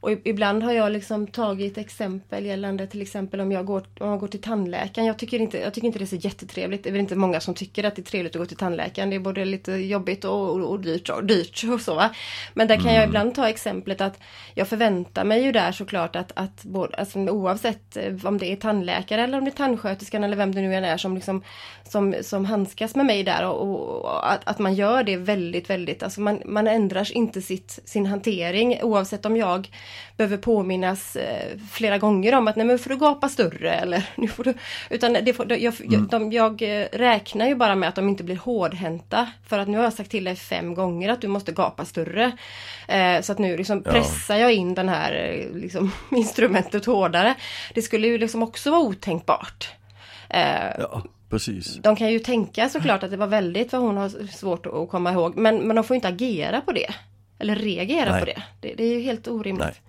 Och 0.00 0.10
ibland 0.24 0.62
har 0.62 0.72
jag 0.72 0.92
liksom 0.92 1.26
tagit 1.26 1.78
exempel 1.78 2.46
gällande 2.46 2.86
till 2.86 3.02
exempel 3.02 3.40
om 3.40 3.52
jag 3.52 3.66
går, 3.66 3.84
om 4.00 4.08
jag 4.08 4.20
går 4.20 4.28
till 4.28 4.40
tandläkaren. 4.40 5.06
Jag 5.06 5.18
tycker, 5.18 5.38
inte, 5.38 5.58
jag 5.58 5.74
tycker 5.74 5.86
inte 5.86 5.98
det 5.98 6.04
är 6.04 6.06
så 6.06 6.16
jättetrevligt. 6.16 6.82
Det 6.82 6.90
är 6.90 6.92
väl 6.92 7.00
inte 7.00 7.16
många 7.16 7.40
som 7.40 7.54
tycker 7.54 7.84
att 7.84 7.96
det 7.96 8.02
är 8.02 8.04
trevligt 8.04 8.36
att 8.36 8.40
gå 8.40 8.46
till 8.46 8.56
tandläkaren. 8.56 9.10
Det 9.10 9.16
är 9.16 9.20
både 9.20 9.44
lite 9.44 9.72
jobbigt 9.72 10.24
och, 10.24 10.50
och, 10.50 10.70
och 10.70 10.80
dyrt, 10.80 11.08
och 11.08 11.24
dyrt 11.24 11.64
och 11.74 11.80
så. 11.80 11.94
Va? 11.94 12.10
Men 12.54 12.68
där 12.68 12.76
kan 12.76 12.84
mm. 12.84 12.94
jag 12.94 13.04
ibland 13.04 13.34
ta 13.34 13.48
exemplet 13.48 14.00
att 14.00 14.18
jag 14.54 14.68
förväntar 14.68 15.24
mig 15.24 15.42
ju 15.42 15.52
där 15.52 15.72
såklart 15.72 16.16
att, 16.16 16.32
att 16.34 16.64
både, 16.64 16.96
alltså, 16.96 17.18
oavsett 17.18 17.96
eh, 17.96 18.14
om 18.24 18.38
det 18.38 18.52
är 18.52 18.56
tandläkare 18.56 19.22
eller 19.22 19.38
om 19.38 19.44
det 19.44 19.50
är 19.50 19.56
tandsköterskan 19.56 20.24
eller 20.24 20.36
vem 20.36 20.54
det 20.54 20.60
nu 20.60 20.74
än 20.74 20.84
är 20.84 20.96
som, 20.96 21.14
liksom, 21.14 21.42
som, 21.84 22.14
som 22.22 22.44
handskas 22.44 22.94
med 22.94 23.06
mig 23.06 23.24
där 23.24 23.48
och, 23.48 23.62
och 23.62 24.32
att, 24.32 24.40
att 24.44 24.58
man 24.58 24.74
gör 24.74 25.02
det 25.02 25.16
väldigt, 25.16 25.70
väldigt, 25.70 26.02
alltså 26.02 26.20
man, 26.20 26.42
man 26.44 26.66
ändrar 26.66 27.16
inte 27.16 27.42
sitt, 27.42 27.78
sin 27.84 28.06
hantering 28.06 28.82
oavsett 28.82 29.26
om 29.26 29.36
jag 29.36 29.49
behöver 30.16 30.36
påminnas 30.36 31.16
eh, 31.16 31.58
flera 31.72 31.98
gånger 31.98 32.34
om 32.34 32.48
att 32.48 32.56
nej 32.56 32.66
men 32.66 32.78
får 32.78 32.90
du 32.90 32.96
gapa 32.96 33.28
större 33.28 33.74
eller 33.74 34.08
nu 34.14 34.28
får 34.28 34.44
du... 34.44 34.54
Utan 34.90 35.12
det 35.12 35.32
får, 35.32 35.52
jag, 35.52 35.80
mm. 35.80 36.08
de, 36.08 36.32
jag 36.32 36.62
eh, 36.62 36.86
räknar 36.92 37.46
ju 37.46 37.54
bara 37.54 37.74
med 37.74 37.88
att 37.88 37.94
de 37.94 38.08
inte 38.08 38.24
blir 38.24 38.36
hårdhänta 38.36 39.30
för 39.48 39.58
att 39.58 39.68
nu 39.68 39.76
har 39.76 39.84
jag 39.84 39.92
sagt 39.92 40.10
till 40.10 40.24
dig 40.24 40.36
fem 40.36 40.74
gånger 40.74 41.08
att 41.08 41.20
du 41.20 41.28
måste 41.28 41.52
gapa 41.52 41.84
större. 41.84 42.32
Eh, 42.88 43.20
så 43.20 43.32
att 43.32 43.38
nu 43.38 43.56
liksom 43.56 43.82
pressar 43.82 44.36
jag 44.36 44.52
in 44.52 44.74
den 44.74 44.88
här 44.88 45.44
liksom, 45.54 45.92
instrumentet 46.10 46.86
hårdare. 46.86 47.34
Det 47.74 47.82
skulle 47.82 48.06
ju 48.06 48.18
liksom 48.18 48.42
också 48.42 48.70
vara 48.70 48.80
otänkbart. 48.80 49.70
Ja. 50.78 51.02
Precis. 51.30 51.78
De 51.82 51.96
kan 51.96 52.12
ju 52.12 52.18
tänka 52.18 52.68
såklart 52.68 53.02
att 53.02 53.10
det 53.10 53.16
var 53.16 53.26
väldigt 53.26 53.72
vad 53.72 53.82
hon 53.82 53.96
har 53.96 54.26
svårt 54.26 54.66
att 54.66 54.88
komma 54.88 55.12
ihåg 55.12 55.36
men, 55.36 55.56
men 55.56 55.76
de 55.76 55.84
får 55.84 55.94
inte 55.94 56.08
agera 56.08 56.60
på 56.60 56.72
det. 56.72 56.94
Eller 57.40 57.56
reagera 57.56 58.10
Nej. 58.10 58.20
på 58.20 58.26
det. 58.26 58.42
det. 58.60 58.74
det. 58.74 58.84
är 58.84 58.94
ju 58.94 59.00
helt 59.00 59.28
orimligt. 59.28 59.80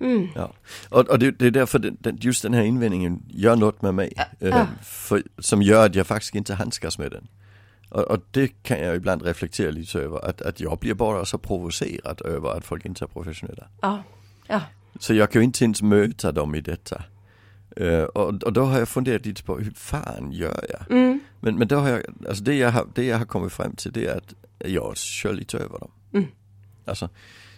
Mm. 0.00 0.28
Ja. 0.34 0.52
Och, 0.88 1.08
och 1.08 1.18
det, 1.18 1.30
det, 1.30 1.46
är 1.46 1.50
därför 1.50 1.78
det, 1.78 2.24
just 2.24 2.42
den 2.42 2.54
här 2.54 2.62
invändningen 2.62 3.22
gör 3.28 3.56
något 3.56 3.82
med 3.82 3.94
mig. 3.94 4.12
Ja. 4.38 4.46
Äh, 4.48 4.66
för, 4.82 5.22
som 5.38 5.62
gör 5.62 5.86
att 5.86 5.94
jag 5.94 6.06
faktiskt 6.06 6.34
inte 6.34 6.54
handskas 6.54 6.98
med 6.98 7.10
den. 7.10 7.28
Och, 7.90 8.02
och, 8.02 8.18
det 8.30 8.48
kan 8.62 8.80
jag 8.80 8.96
ibland 8.96 9.22
reflektera 9.22 9.70
lite 9.70 9.98
över. 9.98 10.28
Att, 10.28 10.42
att 10.42 10.60
jag 10.60 10.78
blir 10.78 10.94
bara 10.94 11.24
så 11.24 11.38
provocerad 11.38 12.22
över 12.24 12.56
att 12.56 12.64
folk 12.64 12.84
inte 12.84 13.04
är 13.04 13.08
professionella. 13.08 13.68
Ja. 13.80 14.02
Ja. 14.46 14.60
Så 14.98 15.14
jag 15.14 15.30
kan 15.30 15.40
ju 15.40 15.44
inte 15.44 15.64
ens 15.64 15.82
möta 15.82 16.32
dem 16.32 16.54
i 16.54 16.60
detta. 16.60 17.02
Uh, 17.80 18.02
och, 18.02 18.42
och, 18.42 18.52
då 18.52 18.64
har 18.64 18.78
jag 18.78 18.88
funderat 18.88 19.26
lite 19.26 19.42
på 19.42 19.58
hur 19.58 19.70
fan 19.70 20.32
gör 20.32 20.64
jag? 20.68 20.90
Mm. 20.90 21.20
Men, 21.40 21.58
men 21.58 21.68
då 21.68 21.76
har 21.76 21.88
jag, 21.88 22.02
alltså 22.28 22.44
det 22.44 22.54
jag 22.54 22.70
har, 22.70 22.86
det 22.94 23.04
jag 23.04 23.18
har 23.18 23.24
kommit 23.24 23.52
fram 23.52 23.76
till 23.76 23.92
det 23.92 24.06
är 24.06 24.16
att 24.16 24.34
jag 24.58 24.96
kör 24.96 25.32
lite 25.32 25.58
över 25.58 25.78
dem. 25.78 25.90
Mm. 26.12 26.26
Alltså, 26.90 27.08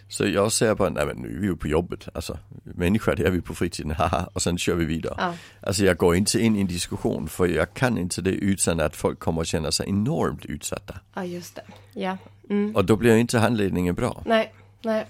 så 0.07 0.25
jag 0.25 0.51
säger 0.51 0.75
bara, 0.75 0.89
nej 0.89 1.05
men 1.05 1.17
nu 1.17 1.35
är 1.35 1.39
vi 1.39 1.47
ju 1.47 1.55
på 1.55 1.67
jobbet, 1.67 2.07
alltså 2.13 2.37
människa 2.63 3.15
det 3.15 3.23
är 3.23 3.31
vi 3.31 3.41
på 3.41 3.55
fritiden, 3.55 3.91
haha, 3.97 4.29
och 4.33 4.41
sen 4.41 4.57
kör 4.57 4.75
vi 4.75 4.85
vidare. 4.85 5.15
Ja. 5.17 5.33
Alltså 5.61 5.85
jag 5.85 5.97
går 5.97 6.15
inte 6.15 6.39
in 6.39 6.55
i 6.55 6.61
en 6.61 6.67
diskussion 6.67 7.27
för 7.27 7.47
jag 7.47 7.73
kan 7.73 7.97
inte 7.97 8.21
det 8.21 8.31
utan 8.31 8.79
att 8.79 8.95
folk 8.95 9.19
kommer 9.19 9.41
att 9.41 9.47
känna 9.47 9.71
sig 9.71 9.89
enormt 9.89 10.45
utsatta. 10.45 10.99
Ja 11.13 11.25
just 11.25 11.55
det, 11.55 11.63
ja. 11.93 12.17
Mm. 12.49 12.75
Och 12.75 12.85
då 12.85 12.95
blir 12.95 13.15
inte 13.15 13.39
handledningen 13.39 13.95
bra. 13.95 14.23
Nej, 14.25 14.53
nej. 14.81 15.05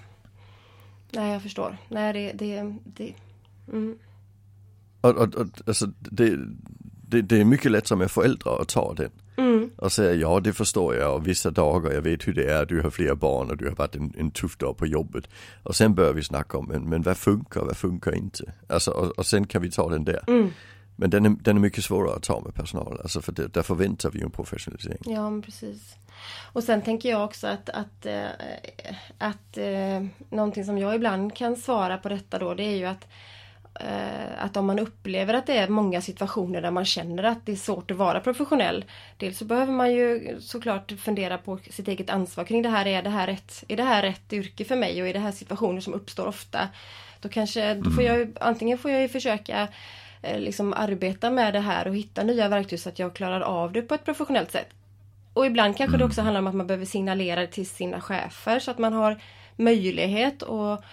Nej 1.11 1.31
jag 1.31 1.41
förstår. 1.41 1.77
Nej 1.89 2.13
det, 2.13 2.31
det, 2.31 2.75
det 2.83 3.13
mm. 3.71 3.97
Och, 5.01 5.17
och, 5.17 5.36
och 5.36 5.48
alltså 5.67 5.86
det, 6.00 6.38
det, 7.07 7.21
det 7.21 7.41
är 7.41 7.45
mycket 7.45 7.71
lätt 7.71 7.88
som 7.88 8.09
föräldrar 8.09 8.62
att 8.62 8.67
ta 8.67 8.93
den. 8.93 9.12
Mm. 9.37 9.69
Och 9.77 9.91
säga 9.91 10.13
ja 10.13 10.39
det 10.39 10.53
förstår 10.53 10.95
jag 10.95 11.15
och 11.15 11.27
vissa 11.27 11.51
dagar, 11.51 11.91
jag 11.91 12.01
vet 12.01 12.27
hur 12.27 12.33
det 12.33 12.51
är, 12.51 12.65
du 12.65 12.81
har 12.81 12.89
flera 12.89 13.15
barn 13.15 13.49
och 13.49 13.57
du 13.57 13.67
har 13.67 13.75
varit 13.75 13.95
en, 13.95 14.13
en 14.17 14.31
tuff 14.31 14.57
dag 14.57 14.77
på 14.77 14.87
jobbet. 14.87 15.29
Och 15.63 15.75
sen 15.75 15.95
börjar 15.95 16.13
vi 16.13 16.23
snacka 16.23 16.57
om, 16.57 16.65
men, 16.65 16.89
men 16.89 17.01
vad 17.01 17.17
funkar, 17.17 17.61
vad 17.61 17.77
funkar 17.77 18.15
inte? 18.15 18.53
Alltså 18.69 18.91
och, 18.91 19.11
och 19.11 19.25
sen 19.25 19.47
kan 19.47 19.61
vi 19.61 19.71
ta 19.71 19.89
den 19.89 20.03
där. 20.03 20.23
Mm. 20.27 20.49
Men 20.95 21.09
den 21.09 21.25
är, 21.25 21.29
den 21.29 21.57
är 21.57 21.61
mycket 21.61 21.83
svårare 21.83 22.15
att 22.15 22.23
ta 22.23 22.39
med 22.39 22.55
personal, 22.55 22.99
alltså 23.01 23.21
för 23.21 23.31
det, 23.31 23.53
där 23.53 23.61
förväntar 23.61 24.11
vi 24.11 24.19
ju 24.19 24.25
en 24.25 24.31
professionalisering. 24.31 24.99
Ja 25.05 25.29
men 25.29 25.41
precis. 25.41 25.95
Och 26.53 26.63
sen 26.63 26.81
tänker 26.81 27.09
jag 27.09 27.23
också 27.23 27.47
att, 27.47 27.69
att, 27.69 28.05
äh, 28.05 28.25
att 29.17 29.57
äh, 29.57 30.05
någonting 30.29 30.65
som 30.65 30.77
jag 30.77 30.95
ibland 30.95 31.35
kan 31.35 31.55
svara 31.55 31.97
på 31.97 32.09
detta 32.09 32.39
då 32.39 32.53
det 32.53 32.63
är 32.63 32.75
ju 32.75 32.85
att 32.85 33.07
att 34.38 34.58
om 34.58 34.65
man 34.65 34.80
upplever 34.80 35.34
att 35.34 35.48
det 35.48 35.58
är 35.58 35.68
många 35.68 36.01
situationer 36.01 36.62
där 36.62 36.72
man 36.72 36.86
känner 36.86 37.24
att 37.24 37.46
det 37.46 37.51
är 37.51 37.56
svårt 37.56 37.92
att 37.92 37.98
vara 37.98 38.20
professionell. 38.20 38.86
Dels 39.18 39.38
så 39.38 39.46
behöver 39.46 39.74
man 39.74 39.94
ju 39.94 40.38
såklart 40.39 40.92
fundera 40.92 41.38
på 41.38 41.60
sitt 41.70 41.88
eget 41.88 42.10
ansvar 42.10 42.44
kring 42.44 42.62
det 42.62 42.70
här. 42.70 42.88
Är 42.88 43.01
det 43.01 43.10
här 43.10 43.27
rätt, 43.27 43.63
är 43.68 43.77
det 43.77 43.84
här 43.84 44.01
rätt 44.01 44.34
yrke 44.34 44.65
för 44.65 44.75
mig 44.75 45.01
och 45.01 45.08
är 45.08 45.13
det 45.13 45.20
här 45.20 45.32
situationer 45.32 45.82
som 45.82 45.94
uppstår 45.94 46.27
ofta? 46.27 46.70
Då 47.22 47.30
kanske, 47.30 47.74
då 47.74 47.92
får 47.92 48.01
mm. 48.01 48.20
jag 48.20 48.32
antingen 48.39 48.77
får 48.77 48.92
jag 48.92 49.01
ju 49.01 49.08
försöka 49.08 49.68
eh, 50.22 50.39
liksom 50.39 50.74
arbeta 50.74 51.30
med 51.30 51.53
det 51.53 51.60
här 51.60 51.88
och 51.88 51.96
hitta 51.96 52.24
nya 52.24 52.48
verktyg 52.48 52.80
så 52.80 52.89
att 52.89 53.00
jag 53.00 53.13
klarar 53.13 53.42
av 53.42 53.72
det 53.72 53.82
på 53.82 53.96
ett 53.96 54.06
professionellt 54.06 54.51
sätt. 54.51 54.70
Och 55.34 55.46
ibland 55.46 55.77
kanske 55.77 55.98
det 55.98 56.01
mm. 56.01 56.10
också 56.10 56.22
handlar 56.22 56.39
om 56.39 56.48
att 56.48 56.56
man 56.56 56.68
behöver 56.68 56.86
signalera 56.86 57.48
till 57.48 57.70
sina 57.70 58.01
chefer 58.01 58.60
så 58.60 58.72
att 58.72 58.77
man 58.77 58.94
har 58.94 59.22
möjlighet 59.57 60.43
att 60.43 60.83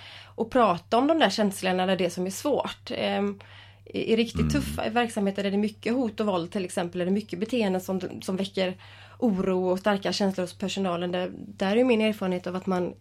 och 0.40 0.50
prata 0.50 0.98
om 0.98 1.06
de 1.06 1.18
där 1.18 1.30
känslorna 1.30 1.82
eller 1.82 1.96
det 1.96 2.10
som 2.10 2.26
är 2.26 2.30
svårt. 2.30 2.90
Ehm, 2.90 3.38
I, 3.84 4.12
i 4.12 4.16
riktigt 4.16 4.40
mm. 4.40 4.50
tuffa 4.50 4.88
verksamheter 4.88 5.44
är 5.44 5.50
det 5.50 5.56
mycket 5.56 5.92
hot 5.92 6.20
och 6.20 6.26
våld 6.26 6.52
till 6.52 6.64
exempel, 6.64 7.00
är 7.00 7.04
det 7.04 7.10
mycket 7.10 7.38
beteenden 7.38 7.80
som, 7.80 8.00
som 8.22 8.36
väcker 8.36 8.76
oro 9.18 9.70
och 9.70 9.78
starka 9.78 10.12
känslor 10.12 10.44
hos 10.44 10.58
personalen. 10.58 11.12
Där, 11.12 11.32
där 11.36 11.76
är 11.76 11.84
min 11.84 12.00
erfarenhet 12.00 12.46
av 12.46 12.56
att 12.56 12.66
man 12.66 12.94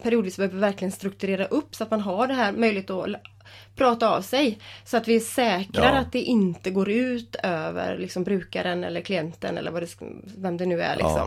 periodiskt 0.00 0.36
behöver 0.36 0.58
verkligen 0.58 0.92
strukturera 0.92 1.44
upp 1.44 1.74
så 1.74 1.84
att 1.84 1.90
man 1.90 2.00
har 2.00 2.26
det 2.26 2.34
här 2.34 2.52
möjlighet 2.52 2.90
att 2.90 3.08
prata 3.76 4.16
av 4.16 4.22
sig. 4.22 4.58
Så 4.84 4.96
att 4.96 5.08
vi 5.08 5.20
säkrar 5.20 5.94
ja. 5.94 5.98
att 5.98 6.12
det 6.12 6.22
inte 6.22 6.70
går 6.70 6.90
ut 6.90 7.36
över 7.42 7.98
liksom, 7.98 8.24
brukaren 8.24 8.84
eller 8.84 9.00
klienten 9.00 9.58
eller 9.58 9.70
vad 9.70 9.82
det, 9.82 9.88
vem 10.36 10.56
det 10.56 10.66
nu 10.66 10.80
är. 10.82 10.96
Liksom. 10.96 11.14
Ja. 11.16 11.26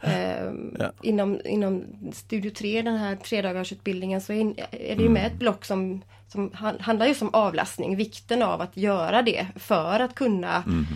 Eh, 0.00 0.52
ja. 0.78 0.92
inom, 1.02 1.40
inom 1.44 1.84
Studio 2.12 2.50
3, 2.50 2.82
den 2.82 2.96
här 2.96 3.16
tredagarsutbildningen, 3.16 4.20
så 4.20 4.32
är, 4.32 4.40
är 4.70 4.96
det 4.96 5.02
ju 5.02 5.08
med 5.08 5.26
ett 5.26 5.38
block 5.38 5.64
som 5.64 6.02
som 6.28 6.50
handlar 6.80 7.06
just 7.06 7.22
om 7.22 7.30
avlastning, 7.32 7.96
vikten 7.96 8.42
av 8.42 8.60
att 8.60 8.76
göra 8.76 9.22
det 9.22 9.46
för 9.56 10.00
att 10.00 10.14
kunna 10.14 10.62
mm. 10.62 10.86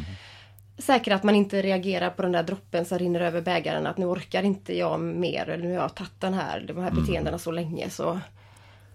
Säkra 0.80 1.14
att 1.14 1.22
man 1.22 1.34
inte 1.34 1.62
reagerar 1.62 2.10
på 2.10 2.22
den 2.22 2.32
där 2.32 2.42
droppen 2.42 2.84
som 2.84 2.99
rinner 2.99 3.20
över 3.20 3.40
bägaren 3.40 3.87
att 3.87 3.99
nu 3.99 4.06
orkar 4.06 4.42
inte 4.42 4.78
jag 4.78 5.00
mer 5.00 5.49
eller 5.49 5.64
nu 5.64 5.75
har 5.75 5.82
jag 5.82 5.94
tagit 5.94 6.20
den 6.20 6.34
här, 6.34 6.60
de 6.60 6.76
här 6.76 6.90
mm. 6.90 7.02
beteendena 7.02 7.38
så 7.38 7.50
länge 7.50 7.90
så 7.90 8.20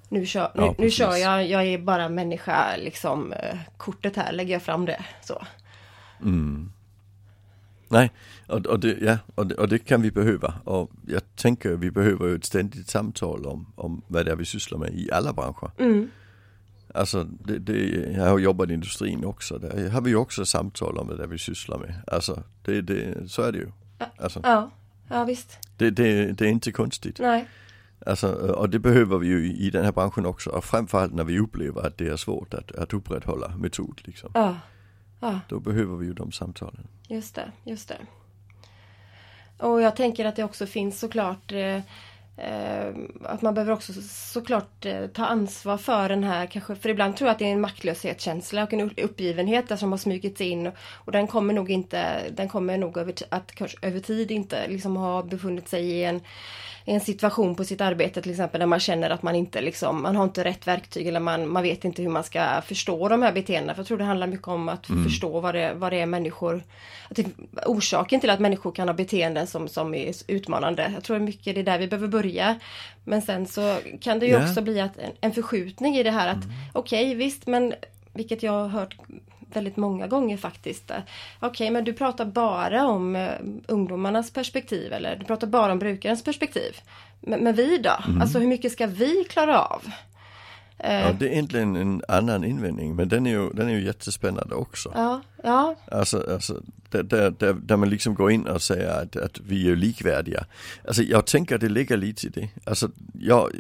nu 0.10 0.26
kör, 0.26 0.52
nu, 0.56 0.62
ja, 0.62 0.76
nu 0.78 0.92
kör 0.92 1.16
jag, 1.16 1.48
jag 1.48 1.66
är 1.66 1.78
bara 1.78 2.10
människa 2.10 2.76
liksom 2.78 3.34
eh, 3.34 3.58
kortet 3.78 4.16
här 4.16 4.32
lägger 4.32 4.54
jag 4.54 4.62
fram 4.62 4.86
det 4.86 5.06
så. 5.22 5.44
Mm. 6.22 6.72
Nej, 7.88 8.12
och, 8.48 8.66
och, 8.66 8.80
det, 8.80 8.98
ja, 9.02 9.18
och, 9.36 9.48
det, 9.48 9.56
och 9.56 9.68
det 9.68 9.80
kan 9.80 10.02
vi 10.02 10.12
behöva. 10.12 10.54
Och 10.64 10.92
jag 11.08 11.22
tänker 11.36 11.70
vi 11.70 11.92
behöver 11.92 12.36
ett 12.36 12.46
ständigt 12.46 12.90
samtal 12.90 13.46
om, 13.46 13.74
om 13.76 14.02
vad 14.08 14.26
det 14.26 14.32
är 14.32 14.36
vi 14.36 14.46
sysslar 14.46 14.78
med 14.78 14.94
i 14.94 15.12
alla 15.12 15.34
branscher. 15.34 15.72
Mm. 15.78 16.10
Alltså, 16.96 17.24
det, 17.24 17.60
det, 17.60 18.12
jag 18.12 18.30
har 18.30 18.40
jobbat 18.40 18.70
i 18.70 18.74
industrin 18.74 19.26
också. 19.26 19.58
Där 19.58 19.90
har 19.90 20.02
vi 20.02 20.10
ju 20.10 20.16
också 20.16 20.46
samtal 20.46 20.98
om 20.98 21.18
det 21.18 21.28
vi 21.28 21.38
sysslar 21.38 21.78
med. 21.78 21.96
Alltså, 22.08 22.44
det, 22.62 22.82
det, 22.82 23.30
så 23.30 23.42
är 23.42 23.52
det 23.52 23.58
ju. 23.58 23.72
Alltså, 24.18 24.40
ja, 24.44 24.70
ja 25.10 25.24
visst. 25.24 25.60
Det, 25.78 25.90
det, 25.90 26.32
det 26.32 26.46
är 26.46 26.50
inte 26.50 26.72
konstigt. 26.72 27.20
Nej. 27.20 27.48
Alltså, 28.06 28.32
och 28.32 28.70
det 28.70 28.80
behöver 28.80 29.18
vi 29.18 29.28
ju 29.28 29.54
i 29.54 29.70
den 29.70 29.86
här 29.86 29.92
branschen 29.92 30.26
också. 30.26 30.50
Och 30.50 30.66
framförallt 30.66 31.14
när 31.14 31.24
vi 31.24 31.40
upplever 31.40 31.88
att 31.88 31.98
det 31.98 32.08
är 32.08 32.18
svårt 32.18 32.54
att, 32.54 32.72
att 32.72 32.94
upprätthålla 32.94 33.58
metod. 33.58 34.02
Liksom. 34.04 34.32
Ja. 34.34 34.58
ja. 35.20 35.40
Då 35.50 35.60
behöver 35.60 35.96
vi 35.96 36.06
ju 36.06 36.14
de 36.14 36.32
samtalen. 36.32 36.88
Just 37.08 37.36
det, 37.36 37.52
just 37.64 37.88
det. 37.88 37.98
Och 39.58 39.82
jag 39.82 39.96
tänker 39.96 40.26
att 40.26 40.36
det 40.36 40.44
också 40.44 40.66
finns 40.66 41.00
såklart 41.00 41.52
eh, 41.52 41.82
Eh, 42.38 42.94
att 43.24 43.42
man 43.42 43.54
behöver 43.54 43.74
också 43.74 43.94
såklart 44.10 44.86
eh, 44.86 45.08
ta 45.08 45.26
ansvar 45.26 45.78
för 45.78 46.10
den 46.10 46.24
här 46.24 46.46
kanske, 46.46 46.76
för 46.76 46.90
ibland 46.90 47.18
tror 47.18 47.28
jag 47.28 47.34
att 47.34 47.40
det 47.40 47.46
är 47.46 47.54
en 47.54 47.62
maktlöshetskänsla 47.62 48.64
och 48.64 48.74
en 48.74 48.92
uppgivenhet 48.98 49.80
som 49.80 49.92
har 49.92 49.98
smugit 49.98 50.38
sig 50.38 50.50
in 50.50 50.72
och 50.78 51.12
den 51.12 51.28
kommer 51.28 51.54
nog 51.54 51.72
inte, 51.72 52.30
den 52.32 52.50
kommer 52.50 52.78
nog 52.78 52.98
över, 52.98 53.14
att 53.30 53.52
över 53.82 54.00
tid 54.00 54.32
inte 54.32 54.68
liksom 54.68 54.96
ha 54.96 55.24
befunnit 55.24 55.70
sig 55.70 55.86
i 55.86 56.04
en 56.04 56.22
en 56.86 57.00
situation 57.00 57.56
på 57.56 57.64
sitt 57.64 57.82
arbete 57.82 58.22
till 58.22 58.32
exempel 58.32 58.60
där 58.60 58.66
man 58.66 58.80
känner 58.80 59.10
att 59.10 59.24
man 59.24 59.36
inte 59.36 59.62
liksom, 59.62 60.02
man 60.02 60.16
har 60.16 60.24
inte 60.24 60.44
rätt 60.44 60.68
verktyg 60.68 61.08
eller 61.08 61.20
man, 61.20 61.50
man 61.50 61.64
vet 61.64 61.86
inte 61.86 62.02
hur 62.02 62.10
man 62.10 62.24
ska 62.24 62.62
förstå 62.62 63.10
de 63.10 63.22
här 63.22 63.32
beteendena. 63.32 63.74
För 63.74 63.80
jag 63.80 63.88
tror 63.88 63.98
det 63.98 64.04
handlar 64.04 64.28
mycket 64.28 64.48
om 64.48 64.70
att 64.70 64.90
mm. 64.90 65.04
förstå 65.04 65.40
vad 65.40 65.56
det, 65.56 65.74
vad 65.74 65.92
det 65.92 66.00
är 66.00 66.06
människor, 66.06 66.64
att 67.10 67.16
det, 67.16 67.26
orsaken 67.66 68.20
till 68.20 68.30
att 68.30 68.40
människor 68.40 68.72
kan 68.72 68.88
ha 68.88 68.94
beteenden 68.94 69.48
som, 69.48 69.68
som 69.68 69.94
är 69.96 70.14
utmanande. 70.28 70.92
Jag 70.94 71.04
tror 71.04 71.20
mycket 71.20 71.56
det 71.56 71.62
är 71.62 71.66
där 71.66 71.80
vi 71.80 71.88
behöver 71.88 72.08
börja. 72.08 72.60
Men 73.04 73.22
sen 73.22 73.48
så 73.48 73.78
kan 74.02 74.20
det 74.20 74.26
ju 74.26 74.32
yeah. 74.32 74.50
också 74.50 74.62
bli 74.62 74.82
att 74.82 74.98
en, 74.98 75.12
en 75.22 75.32
förskjutning 75.32 75.98
i 75.98 76.04
det 76.04 76.12
här 76.12 76.28
att 76.28 76.44
mm. 76.44 76.56
okej 76.74 77.06
okay, 77.06 77.16
visst 77.16 77.48
men 77.48 77.74
vilket 78.14 78.44
jag 78.44 78.52
har 78.52 78.68
hört 78.68 78.96
väldigt 79.54 79.78
många 79.78 80.08
gånger 80.08 80.38
faktiskt. 80.38 80.92
Okej, 80.92 81.04
okay, 81.50 81.72
men 81.72 81.84
du 81.84 81.94
pratar 81.94 82.26
bara 82.26 82.88
om 82.88 83.16
uh, 83.16 83.32
ungdomarnas 83.68 84.32
perspektiv 84.32 84.94
eller 84.94 85.16
du 85.16 85.26
pratar 85.26 85.48
bara 85.48 85.72
om 85.72 85.80
brukarens 85.80 86.24
perspektiv. 86.24 86.76
Men, 87.22 87.44
men 87.44 87.56
vi 87.56 87.78
då? 87.78 87.98
Mm. 88.08 88.22
Alltså 88.22 88.40
hur 88.40 88.48
mycket 88.48 88.72
ska 88.72 88.88
vi 88.88 89.24
klara 89.30 89.62
av? 89.62 89.82
Ja, 90.78 90.86
eh. 90.86 91.18
det 91.20 91.28
är 91.28 91.32
egentligen 91.32 91.76
en 91.76 92.02
annan 92.08 92.44
invändning 92.44 92.96
men 92.96 93.10
den 93.10 93.28
är 93.28 93.32
ju, 93.32 93.50
den 93.50 93.68
är 93.68 93.74
ju 93.74 93.86
jättespännande 93.86 94.56
också. 94.56 94.92
Ja, 94.96 95.22
ja. 95.44 95.76
Alltså, 95.92 96.34
alltså 96.34 96.62
där, 96.96 97.04
där, 97.04 97.34
där, 97.40 97.54
där 97.54 97.78
man 97.78 97.90
liksom 97.90 98.16
går 98.16 98.32
in 98.32 98.48
och 98.48 98.62
säger 98.62 99.02
att, 99.02 99.16
att 99.16 99.40
vi 99.40 99.72
är 99.72 99.76
likvärdiga. 99.76 100.46
Alltså 100.88 101.04
jag 101.04 101.26
tänker 101.26 101.56
att 101.56 101.62
det 101.62 101.70
ligger 101.70 101.98
lite 101.98 102.28
i 102.28 102.30
det. 102.30 102.50
Alltså 102.64 102.92
jag, 103.14 103.52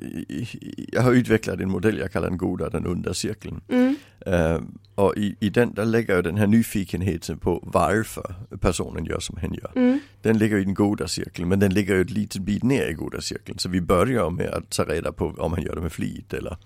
jag 0.91 1.01
har 1.01 1.13
utvecklat 1.13 1.59
en 1.59 1.69
modell 1.69 1.97
jag 1.97 2.11
kallar 2.11 2.29
den 2.29 2.37
goda, 2.37 2.69
den 2.69 2.87
onda 2.87 3.13
cirkeln. 3.13 3.61
Mm. 3.69 3.95
Uh, 4.27 4.61
och 4.95 5.17
i, 5.17 5.35
i 5.39 5.49
den, 5.49 5.73
där 5.73 5.85
lägger 5.85 6.15
jag 6.15 6.23
den 6.23 6.37
här 6.37 6.47
nyfikenheten 6.47 7.37
på 7.37 7.59
varför 7.63 8.35
personen 8.59 9.05
gör 9.05 9.19
som 9.19 9.37
hen 9.37 9.53
gör. 9.53 9.71
Mm. 9.75 9.99
Den 10.21 10.37
ligger 10.37 10.57
i 10.57 10.63
den 10.63 10.73
goda 10.73 11.07
cirkeln 11.07 11.49
men 11.49 11.59
den 11.59 11.73
ligger 11.73 11.95
ju 11.95 12.01
ett 12.01 12.09
litet 12.09 12.41
bit 12.41 12.63
ner 12.63 12.87
i 12.87 12.93
goda 12.93 13.21
cirkeln. 13.21 13.59
Så 13.59 13.69
vi 13.69 13.81
börjar 13.81 14.29
med 14.29 14.49
att 14.49 14.69
ta 14.69 14.83
reda 14.83 15.11
på 15.11 15.25
om 15.37 15.53
han 15.53 15.63
gör 15.63 15.75
det 15.75 15.81
med 15.81 15.91
flit 15.91 16.33
eller 16.33 16.57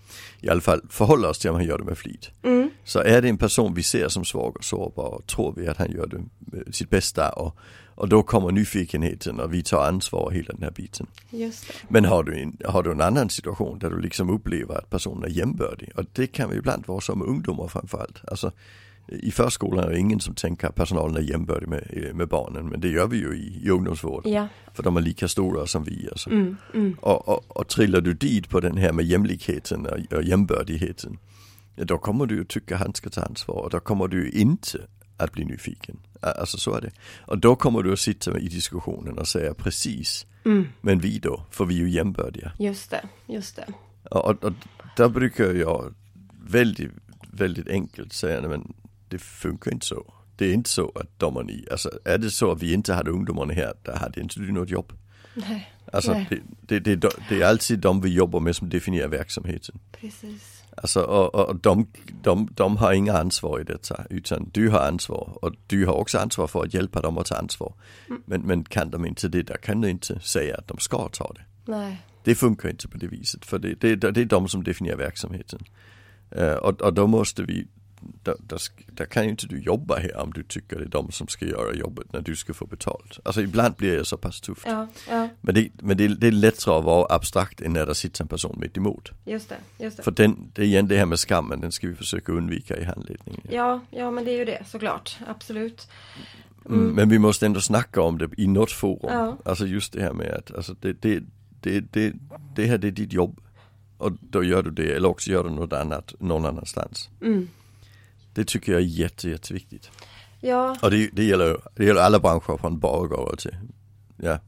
i 0.42 0.50
alla 0.50 0.62
fall 0.62 0.82
förhålla 0.90 1.30
oss 1.30 1.40
till 1.40 1.50
om 1.50 1.56
han 1.56 1.66
gör 1.66 1.78
det 1.78 1.84
med 1.84 1.98
flit. 1.98 2.30
Mm. 2.44 2.70
Så 2.84 3.00
är 3.00 3.22
det 3.22 3.30
en 3.30 3.38
person 3.38 3.74
vi 3.74 3.84
ser 3.84 4.08
som 4.08 4.26
svag 4.26 4.58
och 4.58 4.64
sårbar 4.64 5.22
tror 5.22 5.54
vi 5.58 5.68
att 5.68 5.78
han 5.78 5.92
gör 5.92 6.08
det 6.08 6.22
sitt 6.72 6.90
bästa 6.90 7.30
och, 7.30 7.58
och 7.96 8.10
då 8.10 8.24
kommer 8.24 8.52
nyfikenheten 8.52 9.40
och 9.40 9.54
vi 9.54 9.64
tar 9.64 9.88
ansvar 9.88 10.20
och 10.20 10.34
hela 10.34 10.54
den 10.54 10.64
här 10.64 10.72
biten. 10.72 11.08
Men 11.88 12.06
har 12.06 12.24
du, 12.24 12.42
en, 12.42 12.58
har 12.66 12.84
du 12.84 12.92
en 12.92 13.02
annan 13.02 13.30
situation 13.30 13.80
där 13.80 13.90
du 13.90 14.02
liksom 14.02 14.30
upplever 14.30 14.76
att 14.76 14.90
personen 14.90 15.24
är 15.24 15.30
jämbördig 15.30 15.92
och 15.96 16.06
det 16.14 16.28
kan 16.28 16.50
vi 16.50 16.58
ibland 16.58 16.88
vara 16.88 17.02
som 17.02 17.22
ungdomar 17.22 17.68
framförallt. 17.68 18.22
Alltså, 18.28 18.52
i 19.08 19.32
förskolan 19.32 19.84
är 19.86 19.90
det 19.90 20.00
ingen 20.00 20.20
som 20.20 20.36
tänker 20.36 20.68
att 20.68 20.76
personalen 20.76 21.18
är 21.18 21.30
jämbördig 21.30 21.68
med, 21.68 22.12
med 22.16 22.28
barnen 22.28 22.70
men 22.70 22.82
det 22.82 22.90
gör 22.90 23.08
vi 23.08 23.18
ju 23.18 23.36
i, 23.36 23.62
i 23.66 23.70
ungdomsvård. 23.70 24.26
Ja. 24.26 24.48
För 24.74 24.84
de 24.84 24.98
är 24.98 25.02
lika 25.02 25.28
stora 25.28 25.68
som 25.68 25.84
vi. 25.84 26.08
Alltså. 26.12 26.30
Mm, 26.30 26.58
mm. 26.74 26.98
Och, 27.02 27.28
och, 27.28 27.58
och 27.58 27.68
trillar 27.68 28.02
du 28.02 28.14
dit 28.14 28.50
på 28.50 28.60
den 28.60 28.78
här 28.78 28.92
med 28.92 29.06
jämlikheten 29.06 29.86
och, 29.86 30.18
och 30.18 30.24
jämbördigheten 30.24 31.18
då 31.86 31.98
kommer 31.98 32.26
du 32.26 32.36
ju 32.36 32.44
tycka 32.44 32.78
han 32.78 32.94
ska 32.94 33.10
ta 33.10 33.22
ansvar 33.22 33.56
och 33.56 33.70
då 33.70 33.80
kommer 33.80 34.08
du 34.08 34.30
inte 34.30 34.80
att 35.20 35.32
bli 35.32 35.46
nyfiken. 35.46 36.00
Alltså 36.22 36.58
så 36.58 36.74
är 36.74 36.82
det. 36.82 36.92
Och 37.22 37.38
då 37.38 37.56
kommer 37.56 37.84
du 37.84 37.94
att 37.94 38.00
sitta 38.00 38.40
i 38.40 38.48
diskussionen 38.48 39.18
och 39.18 39.28
säga 39.28 39.54
precis, 39.54 40.26
mm. 40.46 40.68
men 40.82 41.00
vi 41.00 41.20
då, 41.20 41.46
för 41.52 41.66
vi 41.66 41.76
är 41.76 41.80
ju 41.80 41.90
jämbördiga. 41.90 42.52
Just 42.60 42.92
det, 42.92 43.02
just 43.28 43.56
det. 43.56 43.66
Och, 44.12 44.44
och, 44.44 44.54
där 44.98 45.10
brukar 45.10 45.54
jag 45.54 45.94
väldigt, 46.44 46.92
väldigt 47.32 47.68
enkelt 47.68 48.14
säga, 48.14 48.42
men 48.42 48.74
det 49.08 49.20
funkar 49.20 49.72
inte 49.72 49.86
så. 49.86 50.14
Det 50.36 50.46
är 50.46 50.54
inte 50.54 50.70
så 50.70 50.92
att 50.96 51.20
de 51.20 51.38
och 51.38 51.46
ni, 51.46 51.66
alltså 51.72 51.92
är 52.06 52.18
det 52.18 52.32
så 52.32 52.52
att 52.52 52.64
vi 52.64 52.74
inte 52.74 52.94
hade 52.94 53.12
ungdomarna 53.12 53.54
här, 53.54 53.74
då 53.84 53.92
hade 53.92 54.22
inte 54.22 54.40
du 54.40 54.52
något 54.52 54.70
jobb. 54.70 54.94
Nej. 55.34 55.74
Alltså 55.94 56.12
Nej. 56.14 56.28
Det, 56.62 56.80
det, 56.80 56.96
det, 56.96 57.10
det, 57.30 57.42
är 57.42 57.46
alltid 57.46 57.80
de 57.80 58.02
vi 58.02 58.10
jobbar 58.10 58.40
med 58.40 58.56
som 58.56 58.70
definierar 58.70 59.08
verksamheten. 59.08 59.80
Precis. 59.92 60.59
Alltså 60.78 61.02
och, 61.02 61.36
och 61.36 61.56
de, 61.56 61.88
de, 62.22 62.50
de 62.52 62.78
har 62.78 62.94
inga 62.94 63.14
ansvar 63.14 63.60
i 63.60 63.64
detta 63.64 64.06
utan 64.10 64.50
du 64.54 64.70
har 64.70 64.80
ansvar 64.80 65.38
och 65.42 65.56
du 65.68 65.86
har 65.86 65.94
också 65.94 66.18
ansvar 66.18 66.48
för 66.48 66.64
att 66.64 66.74
hjälpa 66.74 67.02
dem 67.02 67.18
att 67.18 67.26
ta 67.26 67.36
ansvar. 67.36 67.74
Mm. 68.08 68.22
Men, 68.26 68.42
men 68.42 68.64
kan 68.64 68.90
de 68.90 69.06
inte 69.06 69.28
det, 69.28 69.44
där 69.44 69.58
kan 69.58 69.82
du 69.82 69.90
inte 69.90 70.20
säga 70.20 70.56
att 70.58 70.68
de 70.68 70.78
ska 70.78 71.10
ta 71.10 71.34
det. 71.34 71.72
Nej. 71.72 72.02
Det 72.24 72.36
funkar 72.36 72.70
inte 72.70 72.88
på 72.88 72.98
det 72.98 73.08
viset 73.08 73.46
för 73.46 73.60
det, 73.60 73.76
det, 73.82 73.96
det 73.96 74.22
är 74.22 74.26
de 74.26 74.48
som 74.48 74.64
definierar 74.64 74.98
verksamheten. 74.98 75.60
Uh, 76.38 76.54
och, 76.54 76.82
och 76.82 76.94
då 76.94 77.08
måste 77.08 77.44
vi 77.44 77.68
där, 78.24 78.36
där, 78.40 78.60
där, 78.88 79.06
kan 79.06 79.24
ju 79.24 79.30
inte 79.30 79.48
du 79.48 79.60
jobba 79.60 80.00
här 80.00 80.18
om 80.18 80.34
du 80.34 80.44
tycker 80.44 80.78
det 80.78 80.84
är 80.84 80.90
de 80.90 81.12
som 81.12 81.28
ska 81.28 81.46
göra 81.46 81.74
jobbet 81.74 82.14
när 82.14 82.22
du 82.22 82.36
ska 82.36 82.54
få 82.54 82.66
betalt. 82.66 83.20
Alltså 83.26 83.42
ibland 83.42 83.76
blir 83.76 83.98
jag 83.98 84.08
så 84.08 84.18
pass 84.18 84.42
tufft. 84.42 84.66
Ja, 84.66 84.88
ja. 85.10 85.30
Men, 85.42 85.56
det, 85.56 85.70
men 85.74 85.98
det, 85.98 86.08
det 86.08 86.28
är 86.28 86.32
lättare 86.32 86.76
att 86.76 86.84
vara 86.84 87.16
abstrakt 87.16 87.62
än 87.62 87.74
när 87.74 87.86
det 87.86 87.96
sitter 87.96 88.24
en 88.24 88.28
person 88.28 88.58
mitt 88.62 88.78
emot. 88.78 89.12
Just 89.26 89.50
det, 89.50 89.84
just 89.84 89.98
det. 89.98 90.04
För 90.04 90.12
den, 90.12 90.52
det 90.54 90.62
är 90.62 90.66
igen 90.66 90.88
det 90.88 90.98
här 90.98 91.06
med 91.06 91.20
skammen, 91.20 91.62
den 91.62 91.72
ska 91.72 91.88
vi 91.88 91.96
försöka 91.96 92.32
undvika 92.32 92.78
i 92.78 92.84
handledningen. 92.84 93.42
Ja, 93.50 93.80
ja 93.92 94.12
men 94.12 94.26
det 94.26 94.32
är 94.32 94.38
ju 94.38 94.46
det 94.46 94.64
såklart, 94.68 95.18
absolut. 95.28 95.88
Mm. 96.66 96.80
Mm, 96.80 96.96
men 96.96 97.10
vi 97.10 97.20
måste 97.20 97.46
ändå 97.46 97.62
snacka 97.62 98.02
om 98.02 98.18
det 98.18 98.30
i 98.38 98.48
något 98.48 98.72
forum. 98.72 99.00
Ja. 99.14 99.38
Alltså 99.46 99.66
just 99.68 99.94
det 99.94 100.02
här 100.02 100.14
med 100.14 100.34
att 100.34 100.56
alltså 100.56 100.76
det, 100.80 101.02
det, 101.02 101.24
det, 101.62 101.80
det, 101.80 102.14
det 102.56 102.66
här 102.66 102.78
det 102.78 102.88
är 102.88 102.92
ditt 102.92 103.14
jobb. 103.14 103.40
Och 103.98 104.12
då 104.22 104.44
gör 104.44 104.64
du 104.64 104.72
det 104.72 104.96
eller 104.96 105.10
också 105.10 105.32
gör 105.32 105.44
du 105.44 105.50
något 105.50 105.74
annat 105.74 106.14
någon 106.20 106.46
annanstans. 106.46 107.10
Mm. 107.22 107.48
Det 108.34 108.48
tycker 108.48 108.72
jag 108.72 108.82
är 108.82 108.86
jätte, 108.86 109.30
jätteviktigt. 109.30 109.92
Ja. 110.42 110.78
Och 110.82 110.92
det, 110.92 111.10
det, 111.14 111.24
gäller, 111.24 111.58
det 111.76 111.86
gäller 111.86 112.02
alla 112.02 112.20
branscher 112.20 112.58
från 112.58 112.80
bagare 112.80 113.36
till, 113.38 113.56
ja, 114.18 114.40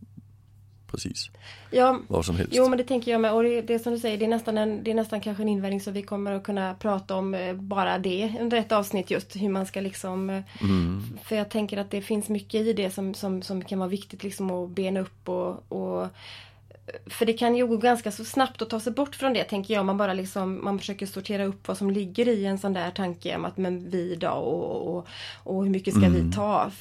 precis. 0.87 1.29
Ja, 1.71 1.99
vad 2.07 2.25
som 2.25 2.35
helst. 2.35 2.53
Jo 2.55 2.69
men 2.69 2.77
det 2.77 2.83
tänker 2.83 3.11
jag 3.11 3.21
med 3.21 3.33
och 3.33 3.43
det, 3.43 3.61
det 3.61 3.79
som 3.79 3.93
du 3.93 3.99
säger 3.99 4.17
det 4.17 4.25
är 4.25 4.29
nästan 4.29 4.57
en, 4.57 4.83
det 4.83 4.91
är 4.91 4.95
nästan 4.95 5.21
kanske 5.21 5.43
en 5.43 5.49
invändning 5.49 5.81
som 5.81 5.93
vi 5.93 6.01
kommer 6.01 6.31
att 6.31 6.43
kunna 6.43 6.73
prata 6.73 7.15
om 7.15 7.33
eh, 7.33 7.53
bara 7.53 7.97
det 7.97 8.35
under 8.39 8.57
ett 8.57 8.71
avsnitt 8.71 9.11
just 9.11 9.35
hur 9.35 9.49
man 9.49 9.65
ska 9.65 9.81
liksom 9.81 10.29
eh, 10.29 10.43
mm. 10.61 11.03
För 11.23 11.35
jag 11.35 11.49
tänker 11.49 11.77
att 11.77 11.91
det 11.91 12.01
finns 12.01 12.29
mycket 12.29 12.61
i 12.61 12.73
det 12.73 12.91
som, 12.91 13.13
som, 13.13 13.41
som 13.41 13.63
kan 13.63 13.79
vara 13.79 13.89
viktigt 13.89 14.23
liksom 14.23 14.51
att 14.51 14.69
bena 14.69 14.99
upp 14.99 15.29
och, 15.29 15.71
och 15.71 16.07
för 17.05 17.25
det 17.25 17.33
kan 17.33 17.55
ju 17.55 17.67
gå 17.67 17.77
ganska 17.77 18.11
så 18.11 18.25
snabbt 18.25 18.61
att 18.61 18.69
ta 18.69 18.79
sig 18.79 18.93
bort 18.93 19.15
från 19.15 19.33
det 19.33 19.43
tänker 19.43 19.73
jag. 19.73 19.85
Man 19.85 19.97
bara 19.97 20.13
liksom, 20.13 20.63
man 20.63 20.79
försöker 20.79 21.05
sortera 21.05 21.45
upp 21.45 21.67
vad 21.67 21.77
som 21.77 21.91
ligger 21.91 22.27
i 22.27 22.45
en 22.45 22.57
sån 22.57 22.73
där 22.73 22.91
tanke 22.91 23.35
om 23.35 23.45
att 23.45 23.57
men 23.57 23.89
vi 23.89 24.15
då 24.15 24.29
och, 24.29 24.97
och, 24.97 25.07
och 25.43 25.63
hur 25.63 25.71
mycket 25.71 25.93
ska 25.93 26.05
mm. 26.05 26.29
vi 26.29 26.35
ta? 26.35 26.71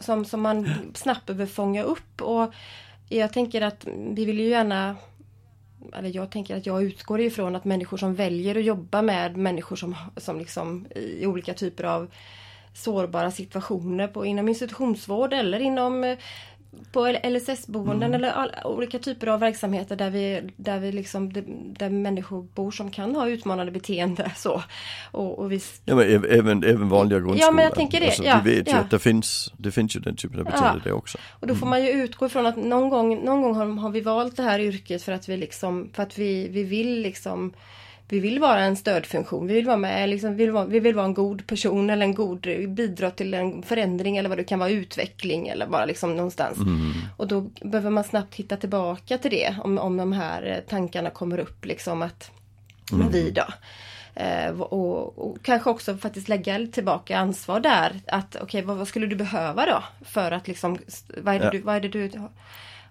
Som, 0.00 0.24
som 0.24 0.40
man 0.40 0.70
snabbt 0.94 1.26
behöver 1.26 1.46
fånga 1.46 1.82
upp 1.82 2.22
och 2.22 2.54
jag 3.08 3.32
tänker 3.32 3.60
att 3.60 3.86
vi 4.10 4.24
vill 4.24 4.38
ju 4.38 4.48
gärna 4.48 4.96
eller 5.92 6.16
jag 6.16 6.30
tänker 6.30 6.56
att 6.56 6.66
jag 6.66 6.82
utgår 6.82 7.20
ifrån 7.20 7.56
att 7.56 7.64
människor 7.64 7.96
som 7.96 8.14
väljer 8.14 8.54
att 8.58 8.64
jobba 8.64 9.02
med 9.02 9.36
människor 9.36 9.76
som, 9.76 9.96
som 10.16 10.38
liksom 10.38 10.86
i 10.94 11.26
olika 11.26 11.54
typer 11.54 11.84
av 11.84 12.10
sårbara 12.74 13.30
situationer 13.30 14.08
på, 14.08 14.26
inom 14.26 14.48
institutionsvård 14.48 15.32
eller 15.32 15.60
inom 15.60 16.16
på 16.92 17.06
LSS-boenden 17.24 18.14
eller 18.14 18.30
all, 18.30 18.50
olika 18.64 18.98
typer 18.98 19.26
av 19.26 19.40
verksamheter 19.40 19.96
där 19.96 20.10
vi, 20.10 20.42
där 20.56 20.78
vi 20.78 20.92
liksom, 20.92 21.32
där 21.78 21.90
människor 21.90 22.42
bor 22.42 22.70
som 22.70 22.90
kan 22.90 23.14
ha 23.14 23.28
utmanande 23.28 23.72
beteende 23.72 24.32
så. 24.36 24.62
Och, 25.10 25.38
och 25.38 25.52
vi... 25.52 25.60
Ja 25.84 25.94
men 25.94 26.24
även, 26.24 26.64
även 26.64 26.88
vanliga 26.88 27.18
grundskolan. 27.18 27.46
Ja 27.46 27.50
men 27.50 27.64
jag 27.64 27.74
tänker 27.74 28.00
det. 28.00 28.06
Alltså, 28.06 28.24
ja, 28.24 28.40
vi 28.44 28.54
vet 28.54 28.68
ja. 28.68 28.74
ju 28.74 28.80
att 28.80 28.90
det 28.90 28.98
finns, 28.98 29.52
det 29.56 29.70
finns 29.70 29.96
ju 29.96 30.00
den 30.00 30.16
typen 30.16 30.38
av 30.38 30.44
beteende 30.44 30.80
ja. 30.84 30.90
det 30.90 30.92
också. 30.92 31.18
Och 31.40 31.46
då 31.46 31.54
får 31.54 31.66
man 31.66 31.84
ju 31.84 31.90
utgå 31.90 32.26
ifrån 32.26 32.46
att 32.46 32.56
någon 32.56 32.88
gång, 32.88 33.24
någon 33.24 33.42
gång 33.42 33.54
har, 33.54 33.66
har 33.66 33.90
vi 33.90 34.00
valt 34.00 34.36
det 34.36 34.42
här 34.42 34.60
yrket 34.60 35.02
för 35.02 35.12
att 35.12 35.28
vi 35.28 35.36
liksom, 35.36 35.90
för 35.92 36.02
att 36.02 36.18
vi, 36.18 36.48
vi 36.48 36.62
vill 36.64 37.00
liksom 37.00 37.52
vi 38.12 38.20
vill 38.20 38.38
vara 38.38 38.60
en 38.60 38.76
stödfunktion. 38.76 39.46
Vi 39.46 39.54
vill 39.54 39.66
vara 39.66 39.76
med, 39.76 40.08
liksom, 40.08 40.36
vi, 40.36 40.44
vill 40.44 40.52
vara, 40.52 40.64
vi 40.64 40.80
vill 40.80 40.94
vara 40.94 41.06
en 41.06 41.14
god 41.14 41.46
person 41.46 41.90
eller 41.90 42.06
en 42.06 42.14
god, 42.14 42.40
bidra 42.68 43.10
till 43.10 43.34
en 43.34 43.62
förändring 43.62 44.16
eller 44.16 44.28
vad 44.28 44.38
det 44.38 44.44
kan 44.44 44.58
vara, 44.58 44.70
utveckling 44.70 45.48
eller 45.48 45.66
bara 45.66 45.84
liksom 45.84 46.16
någonstans. 46.16 46.58
Mm. 46.58 46.92
Och 47.16 47.28
då 47.28 47.40
behöver 47.40 47.90
man 47.90 48.04
snabbt 48.04 48.34
hitta 48.34 48.56
tillbaka 48.56 49.18
till 49.18 49.30
det 49.30 49.54
om, 49.64 49.78
om 49.78 49.96
de 49.96 50.12
här 50.12 50.64
tankarna 50.68 51.10
kommer 51.10 51.38
upp 51.38 51.64
liksom 51.64 52.02
att, 52.02 52.30
mm. 52.92 53.08
vi 53.10 53.30
då. 53.30 53.44
Eh, 54.14 54.60
och, 54.60 55.18
och, 55.18 55.42
kanske 55.42 55.70
också 55.70 55.96
faktiskt 55.96 56.28
lägga 56.28 56.66
tillbaka 56.66 57.18
ansvar 57.18 57.60
där. 57.60 58.00
Att 58.06 58.36
okej, 58.36 58.44
okay, 58.44 58.62
vad, 58.62 58.76
vad, 58.76 58.88
skulle 58.88 59.06
du 59.06 59.16
behöva 59.16 59.66
då? 59.66 59.82
För 60.04 60.32
att 60.32 60.48
liksom, 60.48 60.78
vad 61.16 61.34
är 61.34 61.38
det, 61.38 61.44
ja. 61.44 61.50
du, 61.50 61.60
vad 61.60 61.76
är 61.76 61.80
det 61.80 61.88
du, 61.88 62.10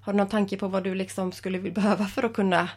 har 0.01 0.13
du 0.13 0.17
någon 0.17 0.29
tanke 0.29 0.57
på 0.57 0.67
vad 0.67 0.83
du 0.83 0.95
liksom 0.95 1.31
skulle 1.31 1.59
behöva 1.59 2.05
för 2.05 2.23
att 2.23 2.33
kunna 2.33 2.69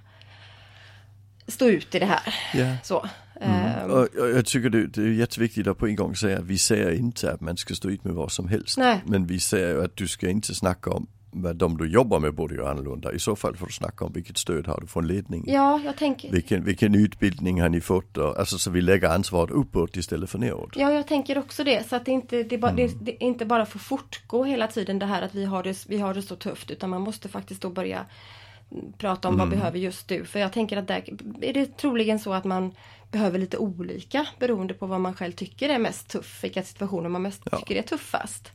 stå 1.48 1.68
ut 1.68 1.94
i 1.94 1.98
det 1.98 2.06
här. 2.06 2.34
Yeah. 2.54 2.76
Så. 2.82 3.06
Mm. 3.40 3.90
Och, 3.90 3.98
och, 3.98 4.28
jag 4.28 4.46
tycker 4.46 4.70
det, 4.70 4.86
det, 4.86 5.02
är 5.02 5.06
jätteviktigt 5.06 5.66
att 5.66 5.78
på 5.78 5.86
en 5.86 5.96
gång 5.96 6.16
säga 6.16 6.38
att 6.38 6.44
vi 6.44 6.58
säger 6.58 6.92
inte 6.92 7.32
att 7.32 7.40
man 7.40 7.56
ska 7.56 7.74
stå 7.74 7.90
ut 7.90 8.04
med 8.04 8.14
vad 8.14 8.32
som 8.32 8.48
helst. 8.48 8.78
Nej. 8.78 9.02
Men 9.06 9.26
vi 9.26 9.40
säger 9.40 9.84
att 9.84 9.96
du 9.96 10.08
ska 10.08 10.28
inte 10.28 10.54
snacka 10.54 10.90
om 10.90 11.06
vad 11.34 11.56
de 11.56 11.76
du 11.76 11.88
jobbar 11.88 12.20
med 12.20 12.34
borde 12.34 12.54
göra 12.54 12.70
annorlunda. 12.70 13.12
I 13.12 13.18
så 13.18 13.36
fall 13.36 13.56
får 13.56 13.66
du 13.66 13.72
snacka 13.72 14.04
om 14.04 14.12
vilket 14.12 14.38
stöd 14.38 14.66
har 14.66 14.80
du 14.80 14.86
från 14.86 15.06
ledningen. 15.06 15.54
Ja, 15.54 15.80
jag 15.84 15.96
tänker... 15.96 16.30
Vilken, 16.32 16.64
vilken 16.64 16.94
utbildning 16.94 17.60
har 17.60 17.68
ni 17.68 17.80
fått? 17.80 18.16
Och, 18.16 18.38
alltså 18.38 18.58
så 18.58 18.70
vi 18.70 18.80
lägger 18.80 19.08
ansvaret 19.08 19.50
uppåt 19.50 19.96
istället 19.96 20.30
för 20.30 20.38
neråt. 20.38 20.72
Ja, 20.76 20.92
jag 20.92 21.06
tänker 21.06 21.38
också 21.38 21.64
det. 21.64 21.88
Så 21.88 21.96
att 21.96 22.04
det 22.04 22.10
inte, 22.10 22.42
det, 22.42 22.58
ba, 22.58 22.68
mm. 22.68 22.76
det, 22.76 23.04
det 23.04 23.24
inte 23.24 23.46
bara 23.46 23.66
får 23.66 23.78
fortgå 23.78 24.44
hela 24.44 24.66
tiden 24.66 24.98
det 24.98 25.06
här 25.06 25.22
att 25.22 25.34
vi 25.34 25.44
har 25.44 25.62
det, 25.62 25.84
vi 25.88 25.98
har 25.98 26.14
det 26.14 26.22
så 26.22 26.36
tufft. 26.36 26.70
Utan 26.70 26.90
man 26.90 27.00
måste 27.00 27.28
faktiskt 27.28 27.62
då 27.62 27.70
börja 27.70 28.06
prata 28.98 29.28
om 29.28 29.34
mm. 29.34 29.48
vad 29.48 29.58
behöver 29.58 29.78
just 29.78 30.08
du. 30.08 30.24
För 30.24 30.38
jag 30.38 30.52
tänker 30.52 30.76
att 30.76 30.88
där 30.88 31.04
är 31.40 31.52
det 31.52 31.76
troligen 31.76 32.18
så 32.18 32.32
att 32.32 32.44
man 32.44 32.74
behöver 33.10 33.38
lite 33.38 33.56
olika 33.56 34.26
beroende 34.38 34.74
på 34.74 34.86
vad 34.86 35.00
man 35.00 35.14
själv 35.14 35.32
tycker 35.32 35.68
är 35.68 35.78
mest 35.78 36.08
tuff, 36.08 36.44
vilka 36.44 36.62
situationer 36.62 37.08
man 37.08 37.22
mest 37.22 37.42
ja. 37.50 37.58
tycker 37.58 37.76
är 37.76 37.82
tuffast. 37.82 38.50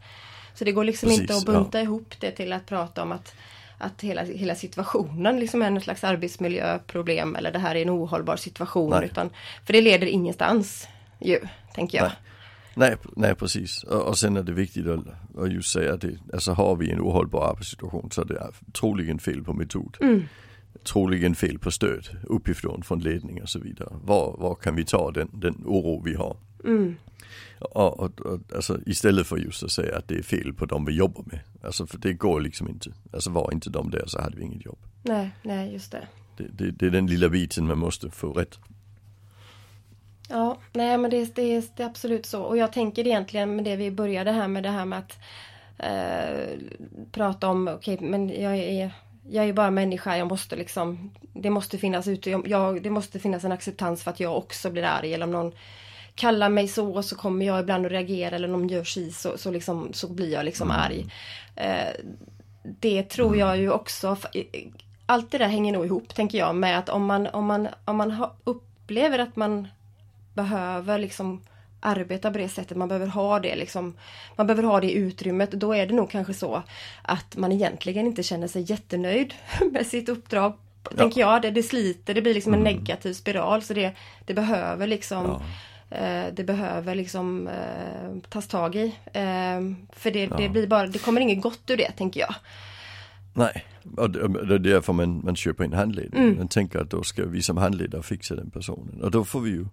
Så 0.54 0.64
det 0.64 0.72
går 0.72 0.84
liksom 0.84 1.10
Precis, 1.10 1.22
inte 1.22 1.36
att 1.36 1.46
bunta 1.46 1.78
ja. 1.78 1.84
ihop 1.84 2.16
det 2.20 2.32
till 2.32 2.54
att 2.54 2.66
prata 2.66 3.04
om 3.04 3.12
att 3.12 3.36
att 3.78 4.02
hela, 4.02 4.24
hela 4.24 4.56
situationen 4.56 5.40
liksom 5.40 5.62
är 5.62 5.68
en 5.68 5.82
slags 5.82 6.04
arbetsmiljöproblem 6.04 7.36
eller 7.36 7.52
det 7.52 7.60
här 7.60 7.76
är 7.76 7.82
en 7.82 7.90
ohållbar 7.90 8.36
situation. 8.36 9.04
Utan, 9.04 9.30
för 9.66 9.74
det 9.74 9.82
leder 9.82 10.08
ingenstans 10.08 10.88
ju, 11.20 11.40
tänker 11.74 11.98
jag. 11.98 12.08
Nej. 12.08 12.16
Nej, 12.78 12.96
nej 13.16 13.36
precis. 13.36 13.84
Och, 13.84 14.08
och 14.08 14.18
sen 14.18 14.38
är 14.38 14.44
det 14.44 14.52
viktigt 14.52 14.88
att, 14.88 15.06
att 15.38 15.52
just 15.52 15.72
säga 15.72 15.98
det, 15.98 16.18
alltså 16.34 16.52
har 16.52 16.76
vi 16.76 16.92
en 16.92 17.02
ohållbar 17.02 17.50
arbetssituation 17.50 18.12
så 18.12 18.22
är 18.22 18.26
det 18.26 18.52
troligen 18.74 19.20
fel 19.20 19.44
på 19.44 19.54
metod. 19.54 19.98
Mm. 20.02 20.24
Troligen 20.84 21.36
fel 21.36 21.60
på 21.60 21.72
stöd 21.72 22.08
uppifrån 22.24 22.84
från 22.84 23.00
ledning 23.00 23.42
och 23.42 23.50
så 23.50 23.60
vidare. 23.60 23.90
Var, 24.04 24.36
var 24.38 24.56
kan 24.56 24.76
vi 24.76 24.86
ta 24.86 25.12
den, 25.12 25.30
den 25.34 25.64
oro 25.66 26.02
vi 26.06 26.14
har? 26.14 26.38
Mm. 26.66 26.96
Och, 27.60 28.00
och, 28.00 28.22
och, 28.22 28.40
alltså, 28.56 28.80
istället 28.86 29.28
för 29.28 29.38
just 29.38 29.64
att 29.64 29.72
säga 29.72 29.98
att 29.98 30.08
det 30.08 30.16
är 30.16 30.24
fel 30.24 30.54
på 30.54 30.66
de 30.66 30.86
vi 30.86 30.94
jobbar 30.94 31.24
med. 31.26 31.40
Alltså 31.62 31.88
för 31.88 31.98
det 31.98 32.14
går 32.14 32.42
liksom 32.42 32.68
inte. 32.68 32.92
Alltså 33.14 33.30
var 33.30 33.54
inte 33.54 33.70
de 33.70 33.92
där 33.92 34.04
så 34.08 34.22
hade 34.22 34.38
vi 34.38 34.44
inget 34.44 34.66
jobb. 34.66 34.80
Nej, 35.04 35.32
nej 35.44 35.74
just 35.74 35.92
det. 35.92 36.08
Det, 36.38 36.48
det, 36.58 36.72
det 36.72 36.86
är 36.86 36.92
den 36.92 37.08
lilla 37.08 37.30
biten 37.30 37.68
man 37.68 37.78
måste 37.78 38.10
få 38.10 38.34
rätt. 38.34 38.60
Ja, 40.28 40.58
nej 40.74 40.98
men 40.98 41.12
det, 41.12 41.36
det, 41.36 41.78
det 41.78 41.84
är 41.84 41.88
absolut 41.88 42.26
så. 42.26 42.42
Och 42.42 42.58
jag 42.58 42.74
tänker 42.74 43.08
egentligen 43.08 43.56
med 43.56 43.66
det 43.66 43.76
vi 43.76 43.92
började 43.92 44.32
här 44.32 44.48
med 44.48 44.64
det 44.64 44.70
här 44.70 44.86
med 44.86 45.00
att 45.00 45.18
eh, 45.78 46.60
prata 47.12 47.48
om, 47.48 47.68
okej 47.68 47.94
okay, 47.94 48.10
men 48.10 48.42
jag 48.42 48.58
är 48.58 48.92
jag 49.30 49.50
är 49.50 49.54
bara 49.54 49.72
människa, 49.72 50.18
jag 50.18 50.28
måste 50.28 50.56
liksom 50.56 51.12
Det 51.34 51.50
måste 51.50 51.78
finnas 51.78 52.08
ute, 52.08 52.42
jag, 52.46 52.84
det 52.84 52.90
måste 52.90 53.20
finnas 53.20 53.44
en 53.44 53.52
acceptans 53.52 54.04
för 54.04 54.12
att 54.12 54.20
jag 54.20 54.38
också 54.38 54.70
blir 54.70 54.84
arg 54.84 55.14
eller 55.14 55.26
om 55.26 55.32
någon 55.32 55.54
kallar 56.16 56.50
mig 56.50 56.68
så 56.68 57.04
så 57.04 57.16
kommer 57.16 57.46
jag 57.46 57.60
ibland 57.60 57.86
att 57.86 57.92
reagera 57.92 58.36
eller 58.36 58.48
om 58.48 58.52
någon 58.52 58.68
gör 58.68 58.84
si 58.84 59.12
så, 59.12 59.38
så, 59.38 59.52
liksom, 59.52 59.94
så 59.94 60.08
blir 60.08 60.34
jag 60.34 60.46
liksom 60.46 60.72
mm. 60.72 60.82
arg. 60.82 61.06
Eh, 61.56 61.94
det 62.80 63.04
tror 63.04 63.38
jag 63.38 63.58
ju 63.58 63.72
också, 63.72 64.18
allt 65.06 65.32
det 65.32 65.38
där 65.38 65.48
hänger 65.48 65.74
nog 65.74 65.86
ihop 65.86 66.16
tänker 66.16 66.38
jag 66.38 66.56
med 66.56 66.80
att 66.80 66.90
om 66.90 67.06
man, 67.06 67.28
om 67.28 67.46
man, 67.46 67.68
om 67.86 67.98
man 67.98 68.26
upplever 68.44 69.20
att 69.20 69.36
man 69.36 69.68
behöver 70.38 70.98
liksom 71.00 71.42
arbeta 71.80 72.32
på 72.32 72.38
det 72.38 72.50
sättet, 72.50 72.78
man 72.78 72.88
behöver 72.88 73.08
ha 73.08 73.40
det 73.40 73.56
liksom, 73.56 73.94
man 74.36 74.48
behöver 74.48 74.64
ha 74.64 74.80
det 74.80 74.92
utrymmet. 74.92 75.52
Då 75.52 75.76
är 75.76 75.88
det 75.88 75.94
nog 75.94 76.10
kanske 76.10 76.34
så 76.34 76.64
att 77.02 77.38
man 77.38 77.52
egentligen 77.52 78.06
inte 78.06 78.24
känner 78.24 78.48
sig 78.48 78.72
jättenöjd 78.72 79.34
med 79.72 79.86
sitt 79.86 80.10
uppdrag. 80.10 80.54
Ja. 80.84 80.98
Tänker 80.98 81.22
jag, 81.22 81.42
det, 81.42 81.52
det 81.52 81.64
sliter, 81.64 82.14
det 82.14 82.22
blir 82.22 82.34
liksom 82.34 82.54
en 82.54 82.60
mm. 82.60 82.74
negativ 82.74 83.14
spiral 83.14 83.62
så 83.62 83.74
det, 83.74 83.92
det 84.26 84.34
behöver 84.34 84.88
liksom 84.88 85.42
ja. 85.90 85.98
eh, 85.98 86.34
Det 86.34 86.44
behöver 86.44 86.96
liksom 86.96 87.48
eh, 87.48 88.30
tas 88.30 88.48
tag 88.48 88.76
i. 88.76 88.86
Eh, 89.14 89.62
för 89.92 90.12
det, 90.12 90.24
ja. 90.24 90.38
det 90.38 90.50
blir 90.50 90.68
bara, 90.68 90.88
det 90.88 91.00
kommer 91.00 91.22
inget 91.22 91.42
gott 91.42 91.70
ur 91.70 91.78
det 91.78 91.92
tänker 91.92 92.20
jag. 92.20 92.36
Nej, 93.34 93.66
och 93.98 94.10
det 94.10 94.56
är 94.56 94.60
därför 94.60 94.94
man, 94.94 95.22
man 95.24 95.36
köper 95.36 95.64
en 95.64 95.74
handledning. 95.74 96.24
Mm. 96.24 96.38
Man 96.38 96.48
tänker 96.48 96.80
att 96.80 96.90
då 96.90 97.04
ska 97.04 97.26
vi 97.26 97.42
som 97.42 97.58
handledare 97.58 98.04
fixa 98.04 98.36
den 98.36 98.50
personen. 98.50 99.02
Och 99.04 99.12
då 99.12 99.26
får 99.26 99.42
vi 99.42 99.50
ju 99.50 99.66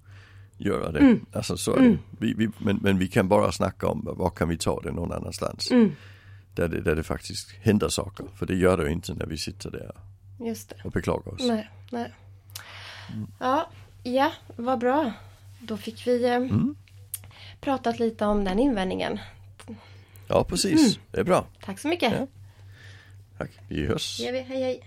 göra 0.59 0.93
det. 0.93 0.99
Mm. 0.99 1.27
Alltså 1.33 1.57
så 1.57 1.77
mm. 1.77 1.99
vi, 2.19 2.35
vi, 2.35 2.49
men, 2.59 2.79
men 2.83 2.99
vi 2.99 3.09
kan 3.09 3.29
bara 3.29 3.53
snacka 3.53 3.87
om 3.87 4.15
var 4.17 4.31
kan 4.31 4.49
vi 4.49 4.57
ta 4.57 4.81
det 4.81 4.93
någon 4.93 5.13
annanstans. 5.13 5.71
Mm. 5.71 5.93
Där, 6.55 6.69
det, 6.69 6.81
där 6.81 6.97
det 6.97 7.03
faktiskt 7.03 7.51
händer 7.51 7.89
saker. 7.89 8.27
För 8.35 8.47
det 8.47 8.55
gör 8.55 8.77
det 8.77 8.85
ju 8.85 8.93
inte 8.93 9.15
när 9.15 9.27
vi 9.27 9.39
sitter 9.39 9.71
där 9.71 9.91
och 10.85 10.91
beklagar 10.91 11.35
oss. 11.35 11.43
Nej, 11.43 11.71
nej. 11.91 12.13
Ja, 13.41 13.71
ja, 14.03 14.33
vad 14.57 14.79
bra. 14.79 15.13
Då 15.61 15.77
fick 15.77 16.07
vi 16.07 16.25
eh, 16.25 16.35
mm. 16.35 16.75
pratat 17.61 17.99
lite 17.99 18.25
om 18.25 18.45
den 18.45 18.59
invändningen. 18.59 19.19
Ja, 20.29 20.45
precis. 20.45 20.81
Mm. 20.81 21.07
Det 21.11 21.21
är 21.21 21.25
bra. 21.25 21.47
Tack 21.65 21.79
så 21.79 21.89
mycket. 21.89 22.13
Ja. 22.13 22.27
Tack. 23.39 23.51
Vi 23.69 23.87
hörs. 23.87 24.21
Ja, 24.21 24.33
hej 24.33 24.45
hej. 24.49 24.83